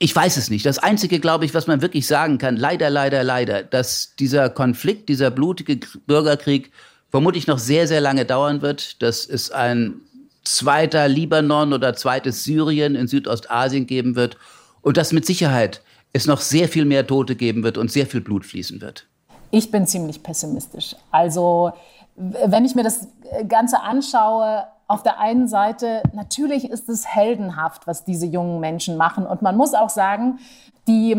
ich 0.00 0.14
weiß 0.14 0.36
es 0.36 0.50
nicht. 0.50 0.66
Das 0.66 0.80
Einzige, 0.80 1.20
glaube 1.20 1.44
ich, 1.44 1.54
was 1.54 1.68
man 1.68 1.80
wirklich 1.80 2.08
sagen 2.08 2.38
kann, 2.38 2.56
leider, 2.56 2.90
leider, 2.90 3.22
leider, 3.22 3.62
dass 3.62 4.16
dieser 4.18 4.50
Konflikt, 4.50 5.08
dieser 5.08 5.30
blutige 5.30 5.78
Bürgerkrieg 6.08 6.72
vermutlich 7.08 7.46
noch 7.46 7.60
sehr, 7.60 7.86
sehr 7.86 8.00
lange 8.00 8.24
dauern 8.24 8.62
wird, 8.62 9.00
dass 9.00 9.26
es 9.28 9.52
ein 9.52 10.00
zweiter 10.42 11.06
Libanon 11.06 11.72
oder 11.72 11.94
zweites 11.94 12.42
Syrien 12.42 12.96
in 12.96 13.06
Südostasien 13.06 13.86
geben 13.86 14.16
wird 14.16 14.38
und 14.80 14.96
dass 14.96 15.12
mit 15.12 15.24
Sicherheit 15.24 15.82
es 16.12 16.26
noch 16.26 16.40
sehr 16.40 16.68
viel 16.68 16.84
mehr 16.84 17.06
Tote 17.06 17.36
geben 17.36 17.62
wird 17.62 17.78
und 17.78 17.92
sehr 17.92 18.06
viel 18.06 18.22
Blut 18.22 18.44
fließen 18.44 18.80
wird. 18.80 19.06
Ich 19.52 19.70
bin 19.70 19.86
ziemlich 19.86 20.20
pessimistisch. 20.20 20.96
Also 21.12 21.72
wenn 22.16 22.64
ich 22.64 22.74
mir 22.74 22.82
das 22.82 23.08
Ganze 23.48 23.80
anschaue, 23.80 24.66
auf 24.86 25.02
der 25.04 25.20
einen 25.20 25.46
Seite, 25.46 26.02
natürlich 26.14 26.68
ist 26.68 26.88
es 26.88 27.06
heldenhaft, 27.06 27.86
was 27.86 28.04
diese 28.04 28.26
jungen 28.26 28.58
Menschen 28.58 28.96
machen. 28.96 29.24
Und 29.24 29.40
man 29.40 29.56
muss 29.56 29.72
auch 29.72 29.88
sagen, 29.88 30.40
die 30.88 31.16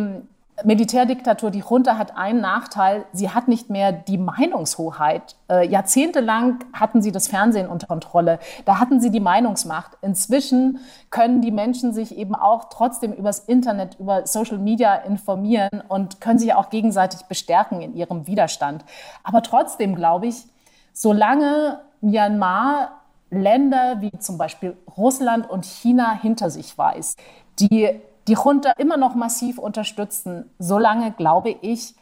Militärdiktatur, 0.64 1.52
die 1.52 1.64
Junta 1.68 1.98
hat 1.98 2.18
einen 2.18 2.42
Nachteil, 2.42 3.06
sie 3.14 3.32
hat 3.32 3.48
nicht 3.48 3.70
mehr 3.70 3.92
die 3.92 4.18
Meinungshoheit. 4.18 5.36
Äh, 5.50 5.68
jahrzehntelang 5.68 6.60
hatten 6.74 7.02
sie 7.02 7.12
das 7.12 7.28
Fernsehen 7.28 7.68
unter 7.68 7.88
Kontrolle, 7.88 8.40
da 8.66 8.80
hatten 8.80 9.02
sie 9.02 9.10
die 9.10 9.20
Meinungsmacht. 9.20 9.98
Inzwischen 10.02 10.80
können 11.10 11.42
die 11.42 11.52
Menschen 11.52 11.94
sich 11.94 12.18
eben 12.18 12.36
auch 12.36 12.66
trotzdem 12.66 13.14
übers 13.14 13.40
Internet, 13.40 14.00
über 14.00 14.28
Social 14.28 14.58
Media 14.58 14.96
informieren 14.96 15.82
und 15.88 16.22
können 16.22 16.40
sich 16.40 16.54
auch 16.54 16.70
gegenseitig 16.70 17.22
bestärken 17.24 17.82
in 17.82 17.96
ihrem 17.96 18.28
Widerstand. 18.28 18.86
Aber 19.24 19.42
trotzdem 19.42 19.96
glaube 19.96 20.28
ich, 20.28 20.46
solange 20.94 21.80
Myanmar 22.02 23.02
Länder 23.30 24.02
wie 24.02 24.12
zum 24.20 24.38
Beispiel 24.38 24.76
Russland 24.98 25.50
und 25.50 25.66
China 25.66 26.12
hinter 26.22 26.50
sich 26.50 26.78
weiß, 26.78 27.16
die 27.60 27.90
die 28.28 28.34
Junta 28.34 28.72
immer 28.72 28.98
noch 28.98 29.16
massiv 29.16 29.58
unterstützen, 29.58 30.50
solange 30.60 31.12
glaube 31.12 31.56
ich, 31.62 31.96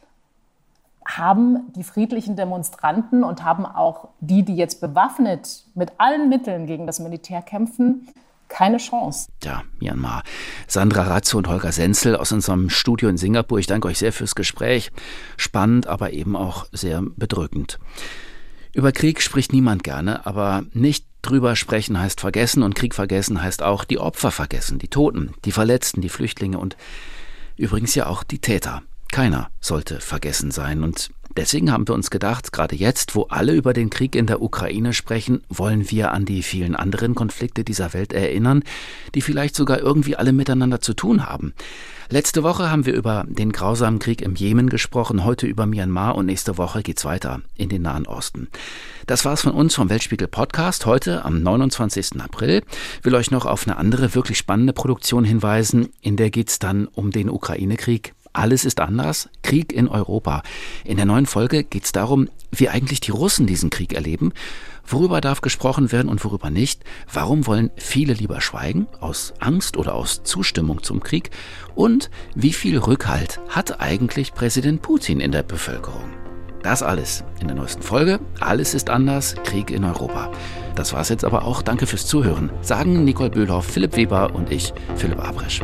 haben 1.05 1.71
die 1.75 1.83
friedlichen 1.83 2.35
Demonstranten 2.35 3.23
und 3.23 3.43
haben 3.43 3.65
auch 3.65 4.09
die, 4.19 4.43
die 4.43 4.55
jetzt 4.55 4.81
bewaffnet 4.81 5.65
mit 5.73 5.93
allen 5.97 6.29
Mitteln 6.29 6.67
gegen 6.67 6.85
das 6.85 6.99
Militär 6.99 7.41
kämpfen, 7.41 8.07
keine 8.47 8.77
Chance. 8.77 9.29
Ja, 9.43 9.63
Myanmar. 9.79 10.23
Sandra 10.67 11.03
Ratze 11.03 11.37
und 11.37 11.47
Holger 11.47 11.71
Senzel 11.71 12.15
aus 12.15 12.31
unserem 12.31 12.69
Studio 12.69 13.07
in 13.07 13.17
Singapur. 13.17 13.59
Ich 13.59 13.67
danke 13.67 13.87
euch 13.87 13.99
sehr 13.99 14.11
fürs 14.11 14.35
Gespräch. 14.35 14.91
Spannend, 15.37 15.87
aber 15.87 16.11
eben 16.11 16.35
auch 16.35 16.65
sehr 16.71 17.01
bedrückend. 17.01 17.79
Über 18.79 18.93
Krieg 18.93 19.21
spricht 19.21 19.51
niemand 19.51 19.83
gerne, 19.83 20.25
aber 20.25 20.63
nicht 20.71 21.05
drüber 21.21 21.57
sprechen 21.57 21.99
heißt 21.99 22.21
vergessen 22.21 22.63
und 22.63 22.75
Krieg 22.75 22.95
vergessen 22.95 23.43
heißt 23.43 23.61
auch 23.61 23.83
die 23.83 23.99
Opfer 23.99 24.31
vergessen, 24.31 24.79
die 24.79 24.87
Toten, 24.87 25.33
die 25.43 25.51
Verletzten, 25.51 25.99
die 25.99 26.07
Flüchtlinge 26.07 26.57
und 26.57 26.77
übrigens 27.57 27.93
ja 27.95 28.07
auch 28.07 28.23
die 28.23 28.39
Täter. 28.39 28.81
Keiner 29.11 29.49
sollte 29.59 29.99
vergessen 29.99 30.51
sein 30.51 30.81
und 30.81 31.09
Deswegen 31.39 31.71
haben 31.71 31.87
wir 31.87 31.95
uns 31.95 32.11
gedacht, 32.11 32.51
gerade 32.51 32.75
jetzt, 32.75 33.15
wo 33.15 33.23
alle 33.29 33.53
über 33.53 33.71
den 33.71 33.89
Krieg 33.89 34.13
in 34.13 34.25
der 34.25 34.41
Ukraine 34.41 34.91
sprechen, 34.91 35.41
wollen 35.47 35.89
wir 35.89 36.11
an 36.11 36.25
die 36.25 36.43
vielen 36.43 36.75
anderen 36.75 37.15
Konflikte 37.15 37.63
dieser 37.63 37.93
Welt 37.93 38.11
erinnern, 38.11 38.61
die 39.15 39.21
vielleicht 39.21 39.55
sogar 39.55 39.79
irgendwie 39.79 40.17
alle 40.17 40.33
miteinander 40.33 40.81
zu 40.81 40.93
tun 40.93 41.25
haben. 41.25 41.53
Letzte 42.09 42.43
Woche 42.43 42.69
haben 42.69 42.85
wir 42.85 42.93
über 42.93 43.25
den 43.29 43.53
grausamen 43.53 43.99
Krieg 43.99 44.21
im 44.21 44.35
Jemen 44.35 44.69
gesprochen, 44.69 45.23
heute 45.23 45.47
über 45.47 45.65
Myanmar 45.65 46.15
und 46.15 46.25
nächste 46.25 46.57
Woche 46.57 46.83
geht's 46.83 47.05
weiter 47.05 47.39
in 47.55 47.69
den 47.69 47.83
Nahen 47.83 48.05
Osten. 48.05 48.49
Das 49.07 49.23
war's 49.23 49.43
von 49.43 49.53
uns 49.53 49.75
vom 49.75 49.89
Weltspiegel 49.89 50.27
Podcast 50.27 50.85
heute 50.85 51.23
am 51.23 51.41
29. 51.41 52.19
April. 52.19 52.63
Will 53.01 53.15
euch 53.15 53.31
noch 53.31 53.45
auf 53.45 53.65
eine 53.65 53.77
andere 53.77 54.13
wirklich 54.13 54.37
spannende 54.37 54.73
Produktion 54.73 55.23
hinweisen, 55.23 55.87
in 56.01 56.17
der 56.17 56.31
geht's 56.31 56.59
dann 56.59 56.87
um 56.87 57.11
den 57.11 57.29
Ukraine-Krieg 57.29 58.13
alles 58.33 58.65
ist 58.65 58.79
anders. 58.79 59.29
Krieg 59.41 59.73
in 59.73 59.87
Europa. 59.87 60.43
In 60.83 60.97
der 60.97 61.05
neuen 61.05 61.25
Folge 61.25 61.63
geht 61.63 61.85
es 61.85 61.91
darum, 61.91 62.29
wie 62.51 62.69
eigentlich 62.69 62.99
die 62.99 63.11
Russen 63.11 63.47
diesen 63.47 63.69
Krieg 63.69 63.93
erleben. 63.93 64.33
Worüber 64.85 65.21
darf 65.21 65.41
gesprochen 65.41 65.91
werden 65.91 66.09
und 66.09 66.23
worüber 66.23 66.49
nicht? 66.49 66.83
Warum 67.11 67.45
wollen 67.45 67.69
viele 67.75 68.13
lieber 68.13 68.41
schweigen? 68.41 68.87
Aus 68.99 69.33
Angst 69.39 69.77
oder 69.77 69.93
aus 69.93 70.23
Zustimmung 70.23 70.81
zum 70.81 71.01
Krieg? 71.01 71.29
Und 71.75 72.09
wie 72.33 72.53
viel 72.53 72.77
Rückhalt 72.77 73.39
hat 73.49 73.81
eigentlich 73.81 74.33
Präsident 74.33 74.81
Putin 74.81 75.19
in 75.19 75.31
der 75.31 75.43
Bevölkerung? 75.43 76.09
Das 76.63 76.83
alles 76.83 77.23
in 77.39 77.47
der 77.47 77.55
neuesten 77.55 77.81
Folge. 77.83 78.19
Alles 78.39 78.73
ist 78.73 78.89
anders. 78.89 79.35
Krieg 79.43 79.71
in 79.71 79.83
Europa. 79.83 80.31
Das 80.75 80.91
war's 80.91 81.09
jetzt 81.09 81.23
aber 81.23 81.45
auch. 81.45 81.61
Danke 81.61 81.85
fürs 81.85 82.05
Zuhören. 82.05 82.49
Sagen 82.61 83.05
Nicole 83.05 83.29
Böhlhoff, 83.29 83.65
Philipp 83.65 83.95
Weber 83.95 84.33
und 84.35 84.51
ich, 84.51 84.73
Philipp 84.95 85.19
Abresch. 85.19 85.61